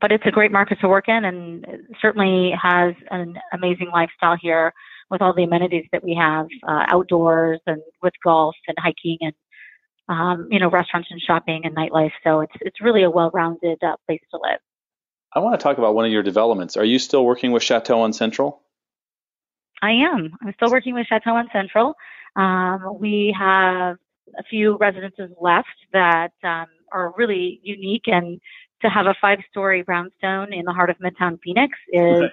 but 0.00 0.12
it's 0.12 0.24
a 0.26 0.30
great 0.30 0.52
market 0.52 0.80
to 0.80 0.88
work 0.88 1.08
in 1.08 1.24
and 1.24 1.66
certainly 2.00 2.52
has 2.60 2.94
an 3.10 3.36
amazing 3.52 3.90
lifestyle 3.92 4.36
here 4.40 4.72
with 5.10 5.22
all 5.22 5.34
the 5.34 5.44
amenities 5.44 5.86
that 5.92 6.02
we 6.02 6.14
have 6.14 6.46
uh, 6.66 6.84
outdoors 6.88 7.60
and 7.66 7.82
with 8.02 8.14
golf 8.22 8.56
and 8.66 8.76
hiking 8.78 9.18
and 9.20 9.34
um, 10.08 10.48
you 10.50 10.58
know 10.58 10.68
restaurants 10.68 11.08
and 11.10 11.20
shopping 11.20 11.62
and 11.64 11.74
nightlife. 11.76 12.12
So 12.22 12.40
it's 12.40 12.52
it's 12.60 12.80
really 12.80 13.02
a 13.02 13.10
well-rounded 13.10 13.82
uh, 13.82 13.96
place 14.06 14.20
to 14.32 14.40
live. 14.42 14.58
I 15.32 15.40
want 15.40 15.58
to 15.58 15.62
talk 15.62 15.78
about 15.78 15.94
one 15.94 16.04
of 16.04 16.12
your 16.12 16.22
developments. 16.22 16.76
Are 16.76 16.84
you 16.84 16.98
still 16.98 17.24
working 17.24 17.52
with 17.52 17.62
Chateau 17.62 18.00
on 18.00 18.12
Central? 18.12 18.62
I 19.84 19.90
am. 19.90 20.34
I'm 20.40 20.54
still 20.56 20.70
working 20.70 20.94
with 20.94 21.06
Chateau 21.06 21.36
on 21.36 21.46
Central. 21.52 21.94
Um, 22.36 22.96
we 22.98 23.36
have 23.38 23.96
a 24.38 24.42
few 24.48 24.78
residences 24.78 25.30
left 25.38 25.76
that 25.92 26.32
um, 26.42 26.66
are 26.90 27.12
really 27.18 27.60
unique, 27.62 28.04
and 28.06 28.40
to 28.80 28.88
have 28.88 29.04
a 29.04 29.14
five-story 29.20 29.82
brownstone 29.82 30.54
in 30.54 30.64
the 30.64 30.72
heart 30.72 30.88
of 30.88 30.96
Midtown 30.98 31.38
Phoenix 31.44 31.76
is 31.92 32.16
okay. 32.16 32.32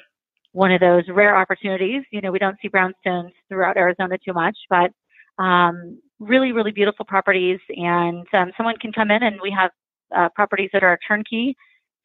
one 0.54 0.72
of 0.72 0.80
those 0.80 1.04
rare 1.10 1.36
opportunities. 1.38 2.04
You 2.12 2.22
know, 2.22 2.32
we 2.32 2.40
don't 2.40 2.58
see 2.62 2.70
brownstones 2.70 3.32
throughout 3.50 3.76
Arizona 3.76 4.18
too 4.26 4.34
much, 4.34 4.58
but 4.70 4.92
um, 5.38 6.00
really, 6.20 6.54
really 6.54 6.72
beautiful 6.72 7.06
properties, 7.06 7.60
and 7.70 8.26
um, 8.34 8.52
someone 8.56 8.78
can 8.78 8.94
come 8.94 9.12
in, 9.12 9.24
and 9.24 9.36
we 9.44 9.52
have 9.52 9.72
uh, 10.16 10.30
properties 10.36 10.70
that 10.72 10.84
are 10.84 10.98
turnkey, 11.06 11.58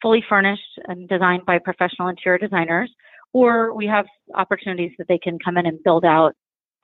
fully 0.02 0.24
furnished, 0.28 0.80
and 0.88 1.08
designed 1.08 1.46
by 1.46 1.58
professional 1.58 2.08
interior 2.08 2.38
designers 2.38 2.90
or 3.32 3.74
we 3.74 3.86
have 3.86 4.06
opportunities 4.34 4.92
that 4.98 5.08
they 5.08 5.18
can 5.18 5.38
come 5.38 5.56
in 5.56 5.66
and 5.66 5.82
build 5.82 6.04
out 6.04 6.34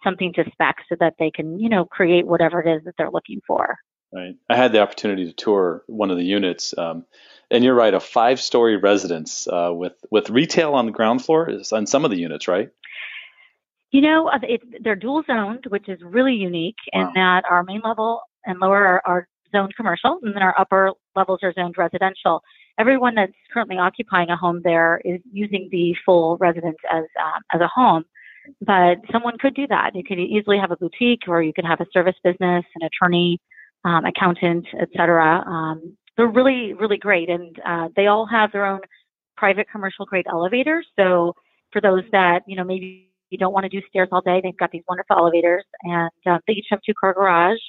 something 0.05 0.33
to 0.35 0.45
spec 0.53 0.77
so 0.89 0.97
that 1.01 1.15
they 1.19 1.31
can, 1.31 1.59
you 1.59 1.69
know, 1.69 1.85
create 1.85 2.27
whatever 2.27 2.61
it 2.61 2.77
is 2.77 2.85
that 2.85 2.95
they're 2.99 3.11
looking 3.11 3.41
for. 3.47 3.79
Right. 4.13 4.35
I 4.51 4.57
had 4.57 4.73
the 4.73 4.81
opportunity 4.81 5.25
to 5.27 5.33
tour 5.33 5.85
one 5.87 6.11
of 6.11 6.19
the 6.19 6.25
units, 6.25 6.77
um, 6.77 7.07
and 7.51 7.65
you're 7.65 7.75
right, 7.75 7.95
a 7.95 8.01
five-story 8.01 8.77
residence 8.77 9.49
uh, 9.49 9.71
with 9.73 9.95
with 10.11 10.29
retail 10.29 10.75
on 10.75 10.85
the 10.85 10.93
ground 10.93 11.25
floor 11.25 11.49
is 11.49 11.73
on 11.73 11.87
some 11.87 12.05
of 12.05 12.11
the 12.11 12.19
units, 12.19 12.47
right? 12.47 12.69
You 13.91 14.03
know, 14.03 14.29
uh, 14.29 14.39
it, 14.43 14.61
they're 14.83 14.97
dual 14.97 15.23
zoned, 15.27 15.65
which 15.69 15.89
is 15.89 15.99
really 16.03 16.35
unique 16.35 16.77
wow. 16.93 17.01
in 17.09 17.13
that 17.15 17.45
our 17.49 17.63
main 17.63 17.81
level 17.83 18.21
and 18.45 18.59
lower 18.59 18.85
are, 18.85 19.03
are 19.07 19.29
zoned 19.51 19.75
commercial, 19.77 20.19
and 20.23 20.35
then 20.35 20.43
our 20.43 20.59
upper 20.59 20.93
levels 21.17 21.41
are 21.43 21.55
zoned 21.55 21.77
residential 21.79 22.43
everyone 22.79 23.14
that's 23.14 23.33
currently 23.52 23.79
occupying 23.79 24.31
a 24.31 24.37
home 24.37 24.61
there 24.64 25.00
is 25.05 25.21
using 25.33 25.69
the 25.71 25.95
full 26.05 26.37
residence 26.38 26.79
as 26.91 27.05
um, 27.23 27.43
as 27.52 27.61
a 27.61 27.69
home. 27.69 28.05
But 28.61 28.99
someone 29.12 29.38
could 29.38 29.55
do 29.55 29.67
that. 29.69 29.95
You 29.95 30.02
could 30.02 30.19
easily 30.19 30.59
have 30.59 30.73
a 30.73 30.76
boutique, 30.76 31.23
or 31.29 31.43
you 31.43 31.52
could 31.52 31.64
have 31.64 31.81
a 31.81 31.87
service 31.93 32.17
business, 32.25 32.64
an 32.75 32.83
attorney, 32.88 33.38
um, 33.85 34.05
accountant, 34.05 34.67
etc. 34.81 35.45
Um, 35.47 35.97
they're 36.17 36.26
really, 36.26 36.75
really 36.75 36.99
great, 36.99 37.29
and 37.29 37.57
uh, 37.64 37.88
they 37.95 38.07
all 38.09 38.26
have 38.26 38.52
their 38.52 38.67
own 38.67 38.81
private 39.37 39.67
commercial 39.71 40.07
grade 40.07 40.26
elevators. 40.29 40.87
So 40.99 41.35
for 41.73 41.81
those 41.81 42.02
that 42.12 42.43
you 42.47 42.57
know 42.57 42.64
maybe 42.64 43.11
you 43.31 43.38
don't 43.38 43.52
want 43.52 43.64
to 43.64 43.69
do 43.69 43.81
stairs 43.88 44.09
all 44.12 44.21
day, 44.21 44.41
they've 44.43 44.57
got 44.57 44.71
these 44.73 44.83
wonderful 44.88 45.17
elevators, 45.17 45.64
and 45.83 46.11
uh, 46.26 46.38
they 46.47 46.55
each 46.55 46.67
have 46.71 46.81
two 46.85 46.95
car 47.00 47.14
garage, 47.14 47.61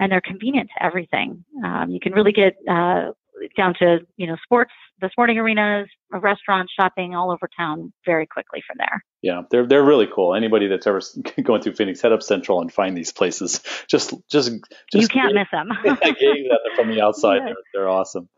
and 0.00 0.10
they're 0.10 0.20
convenient 0.20 0.68
to 0.76 0.84
everything. 0.84 1.44
Um, 1.64 1.90
you 1.90 2.00
can 2.00 2.12
really 2.12 2.32
get 2.32 2.56
uh, 2.68 3.12
down 3.56 3.74
to 3.78 3.98
you 4.16 4.26
know 4.26 4.36
sports, 4.42 4.72
the 5.00 5.08
sporting 5.10 5.38
arenas, 5.38 5.88
restaurants, 6.10 6.72
shopping 6.78 7.14
all 7.14 7.30
over 7.30 7.48
town 7.56 7.92
very 8.06 8.26
quickly 8.26 8.60
from 8.66 8.76
there. 8.78 9.04
Yeah, 9.22 9.42
they're 9.50 9.66
they're 9.66 9.84
really 9.84 10.08
cool. 10.12 10.34
Anybody 10.34 10.68
that's 10.68 10.86
ever 10.86 11.00
going 11.42 11.62
through 11.62 11.74
Phoenix, 11.74 12.00
head 12.00 12.12
up 12.12 12.22
Central 12.22 12.60
and 12.60 12.72
find 12.72 12.96
these 12.96 13.12
places. 13.12 13.60
Just 13.88 14.14
just 14.30 14.50
just 14.90 15.02
you 15.02 15.08
can't 15.08 15.34
miss 15.34 15.48
them. 15.52 15.68
gaze 15.84 15.94
at 15.94 16.00
them 16.00 16.76
from 16.76 16.88
the 16.88 17.00
outside. 17.02 17.42
They're, 17.44 17.54
they're 17.74 17.88
awesome. 17.88 18.28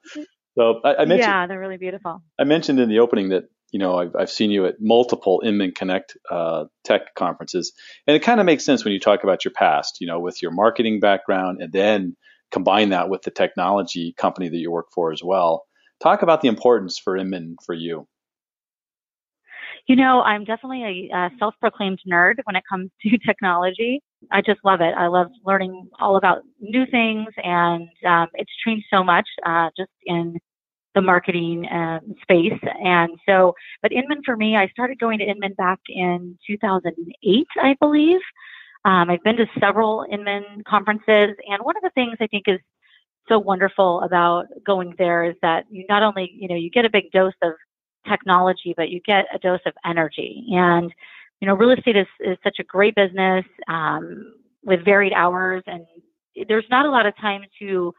So 0.56 0.80
I, 0.84 0.94
I, 0.94 1.04
mentioned 1.04 1.20
yeah, 1.20 1.46
they're 1.46 1.58
really 1.58 1.78
beautiful. 1.78 2.22
I 2.38 2.44
mentioned 2.44 2.78
in 2.78 2.88
the 2.88 3.00
opening 3.00 3.30
that 3.30 3.44
you 3.72 3.80
know 3.80 3.98
I've, 3.98 4.14
I've 4.16 4.30
seen 4.30 4.50
you 4.50 4.66
at 4.66 4.76
multiple 4.80 5.42
Inman 5.44 5.72
Connect 5.72 6.16
uh, 6.30 6.66
tech 6.84 7.14
conferences, 7.14 7.72
and 8.06 8.16
it 8.16 8.20
kind 8.20 8.38
of 8.40 8.46
makes 8.46 8.64
sense 8.64 8.84
when 8.84 8.92
you 8.92 9.00
talk 9.00 9.24
about 9.24 9.44
your 9.44 9.52
past. 9.52 10.00
You 10.00 10.06
know, 10.06 10.20
with 10.20 10.42
your 10.42 10.52
marketing 10.52 11.00
background 11.00 11.60
and 11.60 11.72
then 11.72 12.16
combine 12.54 12.88
that 12.90 13.08
with 13.08 13.22
the 13.22 13.30
technology 13.32 14.14
company 14.16 14.48
that 14.48 14.56
you 14.56 14.70
work 14.70 14.86
for 14.94 15.12
as 15.12 15.22
well. 15.22 15.64
Talk 16.00 16.22
about 16.22 16.40
the 16.40 16.48
importance 16.48 16.98
for 16.98 17.16
Inman 17.16 17.56
for 17.66 17.74
you. 17.74 18.06
You 19.86 19.96
know, 19.96 20.22
I'm 20.22 20.44
definitely 20.44 21.10
a, 21.12 21.16
a 21.16 21.30
self-proclaimed 21.38 22.00
nerd 22.10 22.36
when 22.44 22.56
it 22.56 22.62
comes 22.70 22.90
to 23.02 23.18
technology. 23.18 24.00
I 24.30 24.40
just 24.40 24.60
love 24.64 24.80
it. 24.80 24.94
I 24.96 25.08
love 25.08 25.28
learning 25.44 25.90
all 26.00 26.16
about 26.16 26.42
new 26.60 26.86
things, 26.86 27.28
and 27.42 27.88
um, 28.06 28.28
it's 28.34 28.52
changed 28.64 28.86
so 28.88 29.04
much 29.04 29.26
uh, 29.44 29.68
just 29.76 29.90
in 30.06 30.38
the 30.94 31.02
marketing 31.02 31.66
uh, 31.66 31.98
space. 32.22 32.60
And 32.82 33.10
so, 33.28 33.54
but 33.82 33.92
Inman 33.92 34.22
for 34.24 34.36
me, 34.36 34.56
I 34.56 34.68
started 34.68 35.00
going 35.00 35.18
to 35.18 35.24
Inman 35.24 35.54
back 35.54 35.80
in 35.88 36.38
2008, 36.46 37.46
I 37.60 37.76
believe. 37.80 38.20
Um, 38.84 39.08
I've 39.10 39.22
been 39.22 39.36
to 39.36 39.46
several 39.58 40.06
Inman 40.10 40.62
conferences, 40.68 41.36
and 41.48 41.62
one 41.62 41.76
of 41.76 41.82
the 41.82 41.90
things 41.94 42.16
I 42.20 42.26
think 42.26 42.44
is 42.46 42.60
so 43.28 43.38
wonderful 43.38 44.02
about 44.02 44.46
going 44.66 44.94
there 44.98 45.24
is 45.24 45.34
that 45.40 45.64
you 45.70 45.86
not 45.88 46.02
only, 46.02 46.30
you 46.38 46.48
know, 46.48 46.54
you 46.54 46.70
get 46.70 46.84
a 46.84 46.90
big 46.90 47.10
dose 47.10 47.32
of 47.42 47.52
technology, 48.06 48.74
but 48.76 48.90
you 48.90 49.00
get 49.00 49.24
a 49.34 49.38
dose 49.38 49.60
of 49.64 49.72
energy. 49.86 50.44
And, 50.50 50.92
you 51.40 51.48
know, 51.48 51.54
real 51.54 51.70
estate 51.70 51.96
is, 51.96 52.06
is 52.20 52.36
such 52.44 52.58
a 52.60 52.64
great 52.64 52.94
business 52.94 53.44
um, 53.68 54.34
with 54.62 54.84
varied 54.84 55.14
hours, 55.14 55.62
and 55.66 55.86
there's 56.48 56.66
not 56.70 56.84
a 56.86 56.90
lot 56.90 57.06
of 57.06 57.16
time 57.16 57.42
to 57.60 57.94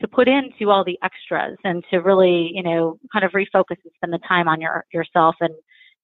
to 0.00 0.06
put 0.06 0.28
into 0.28 0.70
all 0.70 0.84
the 0.84 0.96
extras 1.02 1.56
and 1.64 1.84
to 1.90 1.98
really, 1.98 2.52
you 2.54 2.62
know, 2.62 3.00
kind 3.12 3.24
of 3.24 3.32
refocus 3.32 3.78
and 3.82 3.92
spend 3.96 4.12
the 4.12 4.20
time 4.28 4.46
on 4.46 4.60
your 4.60 4.84
yourself 4.92 5.34
and 5.40 5.52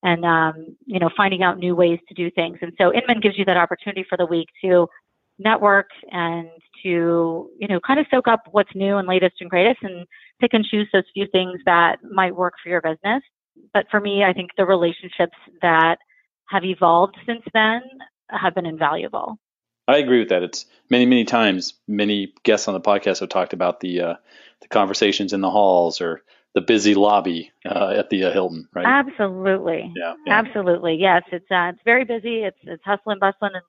and 0.04 0.25
um, 0.25 0.76
you 0.87 1.00
know 1.00 1.11
finding 1.16 1.42
out 1.42 1.58
new 1.58 1.75
ways 1.75 1.99
to 2.08 2.14
do 2.14 2.30
things. 2.30 2.58
And 2.62 2.73
so 2.78 2.94
Inman 2.94 3.20
gives 3.20 3.37
you 3.37 3.44
that 3.46 3.56
opportunity 3.56 4.04
for 4.08 4.16
the 4.16 4.26
week 4.26 4.49
to 4.62 4.87
network 5.38 5.88
and 6.12 6.49
to 6.84 7.50
you 7.58 7.68
know 7.68 7.80
kind 7.80 7.99
of 7.99 8.06
soak 8.11 8.28
up 8.28 8.42
what's 8.52 8.70
new 8.75 8.99
and 8.99 9.08
latest 9.08 9.37
and 9.40 9.50
greatest 9.50 9.82
and 9.82 10.06
pick 10.40 10.54
and 10.54 10.64
choose 10.64 10.88
those 10.92 11.04
few 11.12 11.26
things 11.32 11.58
that 11.64 11.96
might 12.04 12.37
work 12.37 12.54
for 12.62 12.68
your 12.68 12.82
business. 12.82 13.23
But 13.73 13.87
for 13.90 14.00
me, 14.00 14.23
I 14.23 14.32
think 14.32 14.50
the 14.56 14.66
relationships 14.66 15.37
that 15.62 15.96
have 16.49 16.64
evolved 16.64 17.16
since 17.26 17.42
then 17.52 17.82
have 18.28 18.54
been 18.54 18.66
invaluable. 18.66 19.38
I 19.87 19.99
agree 19.99 20.18
with 20.18 20.30
that. 20.30 20.42
It's 20.42 20.66
many, 20.90 21.06
many 21.06 21.25
times. 21.25 21.75
Many 21.87 22.32
guests 22.42 22.68
on 22.68 22.75
the 22.75 22.80
podcast 22.80 23.20
have 23.20 23.28
talked 23.28 23.52
about 23.52 23.80
the 23.80 24.00
uh, 24.00 24.14
the 24.61 24.68
conversations 24.68 25.32
in 25.32 25.40
the 25.40 25.50
halls 25.50 26.00
or 26.00 26.23
the 26.54 26.61
busy 26.61 26.94
lobby 26.94 27.50
uh, 27.66 27.94
at 27.96 28.11
the 28.11 28.25
uh, 28.25 28.32
Hilton, 28.32 28.68
right? 28.75 28.87
Absolutely. 28.87 29.92
Yeah, 29.96 30.14
yeah. 30.26 30.38
Absolutely. 30.38 30.94
Yes, 30.94 31.23
it's 31.32 31.50
uh, 31.50 31.73
it's 31.75 31.80
very 31.84 32.04
busy. 32.04 32.44
It's 32.44 32.58
it's 32.62 32.84
hustling, 32.84 33.18
bustling, 33.18 33.52
and 33.54 33.62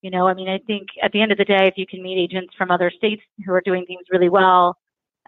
you 0.00 0.10
know, 0.10 0.26
I 0.26 0.34
mean, 0.34 0.48
I 0.48 0.58
think 0.58 0.88
at 1.02 1.12
the 1.12 1.20
end 1.20 1.30
of 1.30 1.38
the 1.38 1.44
day, 1.44 1.68
if 1.68 1.74
you 1.76 1.86
can 1.86 2.02
meet 2.02 2.18
agents 2.18 2.54
from 2.56 2.70
other 2.70 2.90
states 2.90 3.22
who 3.46 3.52
are 3.52 3.60
doing 3.60 3.86
things 3.86 4.02
really 4.10 4.28
well, 4.28 4.76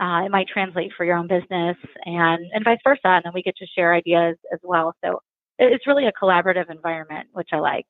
uh, 0.01 0.23
it 0.25 0.31
might 0.31 0.49
translate 0.49 0.93
for 0.97 1.05
your 1.05 1.17
own 1.17 1.29
business 1.29 1.77
and, 2.05 2.45
and 2.53 2.65
vice 2.65 2.81
versa. 2.83 3.01
And 3.05 3.23
then 3.25 3.33
we 3.33 3.43
get 3.43 3.57
to 3.59 3.67
share 3.67 3.95
ideas 3.95 4.37
as 4.53 4.59
well. 4.65 4.93
So 5.05 5.21
it's 5.61 5.87
really 5.87 6.07
a 6.07 6.13
collaborative 6.13 6.71
environment, 6.71 7.29
which 7.33 7.51
I 7.53 7.59
like. 7.59 7.87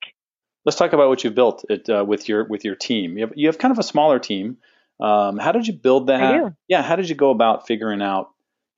Let's 0.65 0.77
talk 0.77 0.93
about 0.93 1.09
what 1.09 1.23
you've 1.23 1.33
built 1.33 1.65
it, 1.69 1.89
uh, 1.89 2.05
with 2.05 2.29
your 2.29 2.43
with 2.43 2.65
your 2.65 2.75
team. 2.75 3.17
You 3.17 3.25
have, 3.25 3.33
you 3.35 3.47
have 3.47 3.57
kind 3.57 3.71
of 3.71 3.79
a 3.79 3.83
smaller 3.83 4.19
team. 4.19 4.57
Um, 4.99 5.37
how 5.37 5.51
did 5.51 5.65
you 5.65 5.73
build 5.73 6.07
that? 6.07 6.53
Yeah, 6.67 6.83
how 6.83 6.95
did 6.95 7.09
you 7.09 7.15
go 7.15 7.31
about 7.31 7.65
figuring 7.65 8.01
out, 8.01 8.29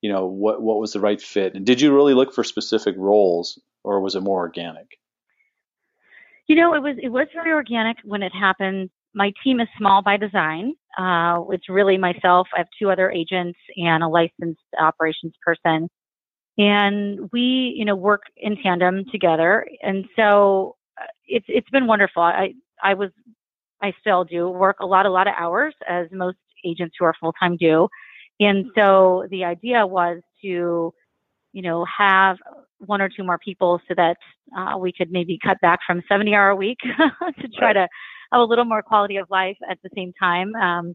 you 0.01 0.11
know, 0.11 0.25
what 0.25 0.61
what 0.61 0.79
was 0.79 0.93
the 0.93 0.99
right 0.99 1.21
fit? 1.21 1.55
And 1.55 1.65
did 1.65 1.81
you 1.81 1.93
really 1.93 2.13
look 2.13 2.33
for 2.33 2.43
specific 2.43 2.95
roles, 2.97 3.59
or 3.83 3.99
was 4.01 4.15
it 4.15 4.21
more 4.21 4.39
organic? 4.39 4.97
You 6.47 6.55
know, 6.55 6.73
it 6.73 6.81
was 6.81 6.95
it 7.01 7.09
was 7.09 7.27
very 7.33 7.51
organic 7.51 7.97
when 8.03 8.23
it 8.23 8.33
happened. 8.33 8.89
My 9.13 9.33
team 9.43 9.59
is 9.59 9.67
small 9.77 10.01
by 10.01 10.17
design. 10.17 10.73
Uh, 10.97 11.43
it's 11.49 11.69
really 11.69 11.97
myself. 11.97 12.47
I 12.55 12.59
have 12.59 12.67
two 12.79 12.91
other 12.91 13.11
agents 13.11 13.57
and 13.75 14.03
a 14.03 14.07
licensed 14.07 14.61
operations 14.79 15.33
person, 15.43 15.89
and 16.57 17.29
we, 17.31 17.73
you 17.75 17.85
know, 17.85 17.95
work 17.95 18.23
in 18.37 18.57
tandem 18.57 19.05
together. 19.11 19.67
And 19.81 20.05
so 20.15 20.75
uh, 21.01 21.05
it's 21.25 21.45
it's 21.49 21.69
been 21.69 21.87
wonderful. 21.87 22.21
I 22.21 22.53
I 22.83 22.93
was 22.93 23.09
I 23.81 23.93
still 23.99 24.23
do 24.23 24.49
work 24.49 24.77
a 24.79 24.85
lot 24.85 25.05
a 25.05 25.11
lot 25.11 25.27
of 25.27 25.33
hours 25.37 25.73
as 25.87 26.07
most 26.11 26.37
agents 26.63 26.95
who 26.99 27.05
are 27.05 27.15
full 27.19 27.33
time 27.33 27.57
do, 27.57 27.87
and 28.39 28.67
so 28.75 29.25
the 29.29 29.43
idea 29.43 29.85
was 29.85 30.19
to, 30.43 30.93
you 31.53 31.61
know, 31.61 31.85
have 31.85 32.37
one 32.79 33.01
or 33.01 33.09
two 33.09 33.23
more 33.23 33.39
people 33.39 33.81
so 33.87 33.93
that 33.95 34.17
uh, 34.55 34.77
we 34.77 34.91
could 34.91 35.11
maybe 35.11 35.39
cut 35.43 35.59
back 35.61 35.79
from 35.85 36.03
70 36.07 36.33
hour 36.35 36.49
a 36.49 36.55
week 36.55 36.77
to 37.41 37.47
try 37.57 37.73
to 37.73 37.87
have 38.31 38.41
a 38.41 38.43
little 38.43 38.65
more 38.65 38.83
quality 38.83 39.17
of 39.17 39.27
life 39.29 39.57
at 39.69 39.79
the 39.83 39.89
same 39.95 40.13
time. 40.19 40.55
Um, 40.55 40.93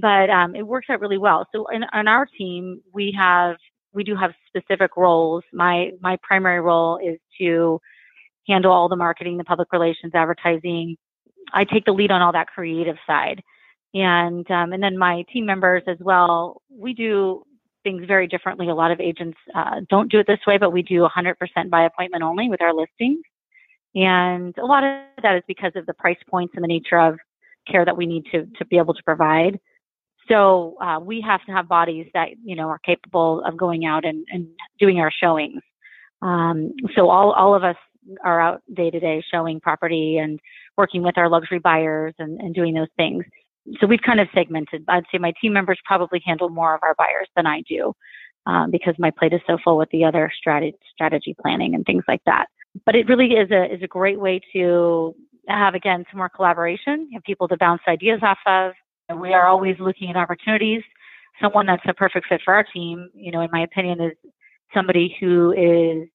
but 0.00 0.30
um, 0.30 0.54
it 0.54 0.66
works 0.66 0.86
out 0.90 1.00
really 1.00 1.18
well. 1.18 1.46
So 1.54 1.66
in, 1.68 1.84
in 1.92 2.08
our 2.08 2.26
team, 2.26 2.80
we 2.92 3.14
have 3.18 3.56
we 3.92 4.04
do 4.04 4.14
have 4.14 4.32
specific 4.46 4.96
roles. 4.96 5.42
My 5.52 5.90
my 6.00 6.18
primary 6.22 6.60
role 6.60 6.98
is 6.98 7.18
to 7.40 7.80
handle 8.46 8.72
all 8.72 8.88
the 8.88 8.96
marketing, 8.96 9.38
the 9.38 9.44
public 9.44 9.72
relations, 9.72 10.12
advertising. 10.14 10.96
I 11.52 11.64
take 11.64 11.84
the 11.84 11.92
lead 11.92 12.10
on 12.10 12.22
all 12.22 12.32
that 12.32 12.48
creative 12.48 12.96
side, 13.06 13.42
and 13.94 14.48
um, 14.50 14.72
and 14.72 14.82
then 14.82 14.98
my 14.98 15.24
team 15.32 15.46
members 15.46 15.82
as 15.86 15.96
well. 16.00 16.62
We 16.70 16.94
do 16.94 17.44
things 17.84 18.04
very 18.06 18.26
differently. 18.26 18.68
A 18.68 18.74
lot 18.74 18.90
of 18.90 19.00
agents 19.00 19.38
uh, 19.54 19.80
don't 19.88 20.10
do 20.10 20.18
it 20.18 20.26
this 20.26 20.40
way, 20.46 20.58
but 20.58 20.72
we 20.72 20.82
do 20.82 21.08
100% 21.08 21.70
by 21.70 21.84
appointment 21.84 22.22
only 22.22 22.48
with 22.48 22.60
our 22.60 22.74
listings. 22.74 23.22
And 23.94 24.56
a 24.58 24.66
lot 24.66 24.84
of 24.84 25.22
that 25.22 25.36
is 25.36 25.42
because 25.48 25.72
of 25.74 25.86
the 25.86 25.94
price 25.94 26.18
points 26.28 26.54
and 26.54 26.62
the 26.62 26.68
nature 26.68 26.98
of 26.98 27.18
care 27.70 27.84
that 27.84 27.96
we 27.96 28.06
need 28.06 28.24
to, 28.32 28.46
to 28.58 28.66
be 28.66 28.76
able 28.78 28.94
to 28.94 29.02
provide. 29.02 29.58
So 30.28 30.76
uh, 30.82 31.00
we 31.00 31.22
have 31.22 31.44
to 31.46 31.52
have 31.52 31.68
bodies 31.68 32.06
that, 32.12 32.28
you 32.44 32.54
know, 32.54 32.68
are 32.68 32.78
capable 32.78 33.42
of 33.44 33.56
going 33.56 33.86
out 33.86 34.04
and, 34.04 34.26
and 34.30 34.48
doing 34.78 35.00
our 35.00 35.10
showings. 35.10 35.62
Um, 36.20 36.72
so 36.94 37.08
all, 37.08 37.32
all 37.32 37.54
of 37.54 37.64
us 37.64 37.76
are 38.24 38.40
out 38.40 38.62
day 38.74 38.90
to 38.90 39.00
day 39.00 39.22
showing 39.32 39.60
property 39.60 40.18
and 40.18 40.38
working 40.76 41.02
with 41.02 41.16
our 41.16 41.28
luxury 41.28 41.58
buyers 41.58 42.14
and, 42.18 42.40
and 42.40 42.54
doing 42.54 42.74
those 42.74 42.88
things 42.96 43.24
so 43.80 43.86
we've 43.86 44.02
kind 44.04 44.20
of 44.20 44.28
segmented. 44.34 44.84
I'd 44.88 45.04
say 45.12 45.18
my 45.18 45.32
team 45.40 45.52
members 45.52 45.78
probably 45.84 46.22
handle 46.24 46.48
more 46.48 46.74
of 46.74 46.80
our 46.82 46.94
buyers 46.96 47.28
than 47.36 47.46
I 47.46 47.62
do 47.68 47.92
um, 48.46 48.70
because 48.70 48.94
my 48.98 49.10
plate 49.10 49.32
is 49.32 49.40
so 49.46 49.58
full 49.62 49.76
with 49.76 49.90
the 49.90 50.04
other 50.04 50.30
strategy, 50.36 50.76
strategy 50.92 51.36
planning 51.40 51.74
and 51.74 51.84
things 51.84 52.04
like 52.08 52.22
that. 52.26 52.46
But 52.84 52.94
it 52.94 53.08
really 53.08 53.32
is 53.32 53.50
a 53.50 53.72
is 53.72 53.82
a 53.82 53.86
great 53.86 54.20
way 54.20 54.40
to 54.52 55.14
have 55.48 55.74
again 55.74 56.04
some 56.10 56.18
more 56.18 56.28
collaboration, 56.28 57.08
have 57.12 57.22
people 57.24 57.48
to 57.48 57.56
bounce 57.56 57.82
ideas 57.88 58.20
off 58.22 58.38
of. 58.46 58.72
We 59.18 59.32
are 59.32 59.46
always 59.46 59.76
looking 59.78 60.10
at 60.10 60.16
opportunities. 60.16 60.82
Someone 61.40 61.66
that's 61.66 61.82
a 61.88 61.94
perfect 61.94 62.26
fit 62.28 62.42
for 62.44 62.52
our 62.52 62.64
team, 62.64 63.08
you 63.14 63.32
know, 63.32 63.40
in 63.40 63.48
my 63.50 63.62
opinion, 63.62 64.00
is 64.00 64.12
somebody 64.74 65.16
who 65.18 65.52
is 65.52 66.08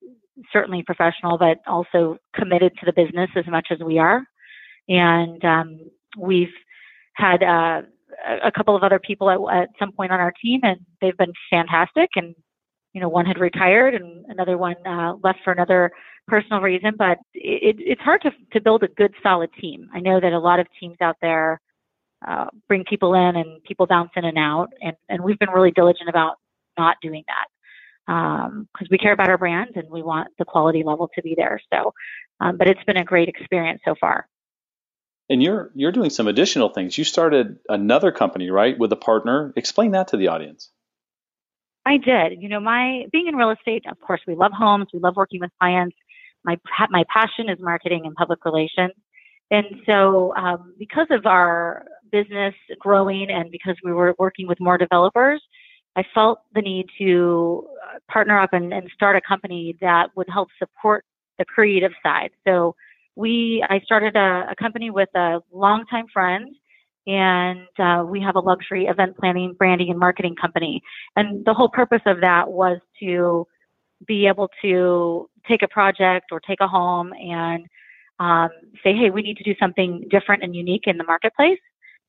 certainly 0.51 0.83
professional, 0.83 1.37
but 1.37 1.57
also 1.65 2.17
committed 2.35 2.73
to 2.79 2.85
the 2.85 2.93
business 2.93 3.29
as 3.35 3.45
much 3.47 3.67
as 3.71 3.79
we 3.79 3.97
are. 3.97 4.23
And 4.87 5.43
um, 5.43 5.79
we've 6.17 6.53
had 7.15 7.43
uh, 7.43 7.81
a 8.43 8.51
couple 8.51 8.75
of 8.75 8.83
other 8.83 8.99
people 8.99 9.29
at, 9.29 9.39
at 9.55 9.69
some 9.79 9.91
point 9.91 10.11
on 10.11 10.19
our 10.19 10.33
team, 10.41 10.61
and 10.63 10.79
they've 11.01 11.17
been 11.17 11.33
fantastic. 11.49 12.09
And 12.15 12.35
you 12.93 13.01
know, 13.01 13.09
one 13.09 13.25
had 13.25 13.39
retired, 13.39 13.95
and 13.95 14.25
another 14.27 14.57
one 14.57 14.75
uh, 14.85 15.13
left 15.23 15.39
for 15.43 15.51
another 15.51 15.91
personal 16.27 16.61
reason. 16.61 16.93
But 16.97 17.17
it, 17.33 17.75
it's 17.79 18.01
hard 18.01 18.21
to 18.21 18.31
to 18.53 18.61
build 18.61 18.83
a 18.83 18.87
good, 18.87 19.13
solid 19.21 19.49
team. 19.59 19.89
I 19.93 19.99
know 19.99 20.19
that 20.19 20.33
a 20.33 20.39
lot 20.39 20.59
of 20.59 20.67
teams 20.79 20.97
out 21.01 21.17
there 21.21 21.59
uh, 22.27 22.45
bring 22.67 22.83
people 22.85 23.13
in, 23.13 23.35
and 23.35 23.63
people 23.63 23.87
bounce 23.87 24.11
in 24.15 24.25
and 24.25 24.37
out, 24.37 24.69
and 24.81 24.95
and 25.09 25.23
we've 25.23 25.39
been 25.39 25.49
really 25.49 25.71
diligent 25.71 26.09
about 26.09 26.37
not 26.77 26.97
doing 27.01 27.23
that 27.27 27.47
because 28.05 28.47
um, 28.81 28.87
we 28.91 28.97
care 28.97 29.13
about 29.13 29.29
our 29.29 29.37
brand 29.37 29.71
and 29.75 29.89
we 29.89 30.01
want 30.01 30.27
the 30.37 30.45
quality 30.45 30.83
level 30.83 31.09
to 31.15 31.21
be 31.21 31.35
there. 31.37 31.59
So, 31.73 31.93
um, 32.41 32.57
but 32.57 32.67
it's 32.67 32.83
been 32.85 32.97
a 32.97 33.03
great 33.03 33.29
experience 33.29 33.81
so 33.85 33.95
far. 33.99 34.27
And 35.29 35.41
you're 35.41 35.71
you're 35.73 35.91
doing 35.91 36.09
some 36.09 36.27
additional 36.27 36.69
things. 36.69 36.97
You 36.97 37.03
started 37.03 37.57
another 37.69 38.11
company, 38.11 38.49
right, 38.49 38.77
with 38.77 38.91
a 38.91 38.97
partner. 38.97 39.53
Explain 39.55 39.91
that 39.91 40.09
to 40.09 40.17
the 40.17 40.27
audience. 40.27 40.69
I 41.85 41.97
did. 41.97 42.41
You 42.41 42.49
know, 42.49 42.59
my 42.59 43.05
being 43.11 43.27
in 43.27 43.35
real 43.35 43.51
estate, 43.51 43.85
of 43.89 43.99
course, 43.99 44.21
we 44.27 44.35
love 44.35 44.51
homes, 44.51 44.87
we 44.93 44.99
love 44.99 45.15
working 45.15 45.39
with 45.39 45.51
clients. 45.59 45.95
My 46.43 46.57
my 46.89 47.03
passion 47.11 47.49
is 47.49 47.57
marketing 47.59 48.03
and 48.05 48.15
public 48.15 48.43
relations. 48.45 48.93
And 49.51 49.65
so, 49.85 50.33
um, 50.35 50.73
because 50.79 51.07
of 51.11 51.25
our 51.25 51.85
business 52.11 52.55
growing 52.79 53.29
and 53.29 53.51
because 53.51 53.75
we 53.83 53.91
were 53.91 54.15
working 54.17 54.47
with 54.47 54.59
more 54.59 54.77
developers, 54.77 55.41
I 55.95 56.03
felt 56.13 56.39
the 56.55 56.61
need 56.61 56.87
to 56.99 57.67
uh, 57.83 57.99
partner 58.11 58.39
up 58.39 58.53
and, 58.53 58.73
and 58.73 58.89
start 58.93 59.15
a 59.15 59.21
company 59.21 59.77
that 59.81 60.09
would 60.15 60.27
help 60.29 60.49
support 60.57 61.05
the 61.37 61.45
creative 61.45 61.91
side. 62.01 62.31
So 62.47 62.75
we 63.15 63.65
I 63.69 63.79
started 63.81 64.15
a, 64.15 64.47
a 64.51 64.55
company 64.55 64.89
with 64.89 65.09
a 65.15 65.41
longtime 65.51 66.05
friend, 66.11 66.55
and 67.05 67.67
uh, 67.79 68.03
we 68.05 68.21
have 68.21 68.35
a 68.35 68.39
luxury 68.39 68.85
event 68.87 69.17
planning, 69.17 69.53
branding, 69.57 69.89
and 69.89 69.99
marketing 69.99 70.35
company. 70.35 70.81
And 71.15 71.45
the 71.45 71.53
whole 71.53 71.69
purpose 71.69 72.01
of 72.05 72.21
that 72.21 72.49
was 72.49 72.79
to 73.01 73.45
be 74.07 74.27
able 74.27 74.49
to 74.61 75.29
take 75.47 75.61
a 75.61 75.67
project 75.67 76.27
or 76.31 76.39
take 76.39 76.59
a 76.61 76.67
home 76.67 77.13
and 77.13 77.65
um, 78.19 78.49
say, 78.83 78.93
hey, 78.95 79.09
we 79.09 79.21
need 79.21 79.37
to 79.37 79.43
do 79.43 79.55
something 79.59 80.07
different 80.09 80.43
and 80.43 80.55
unique 80.55 80.83
in 80.87 80.97
the 80.97 81.03
marketplace. 81.03 81.59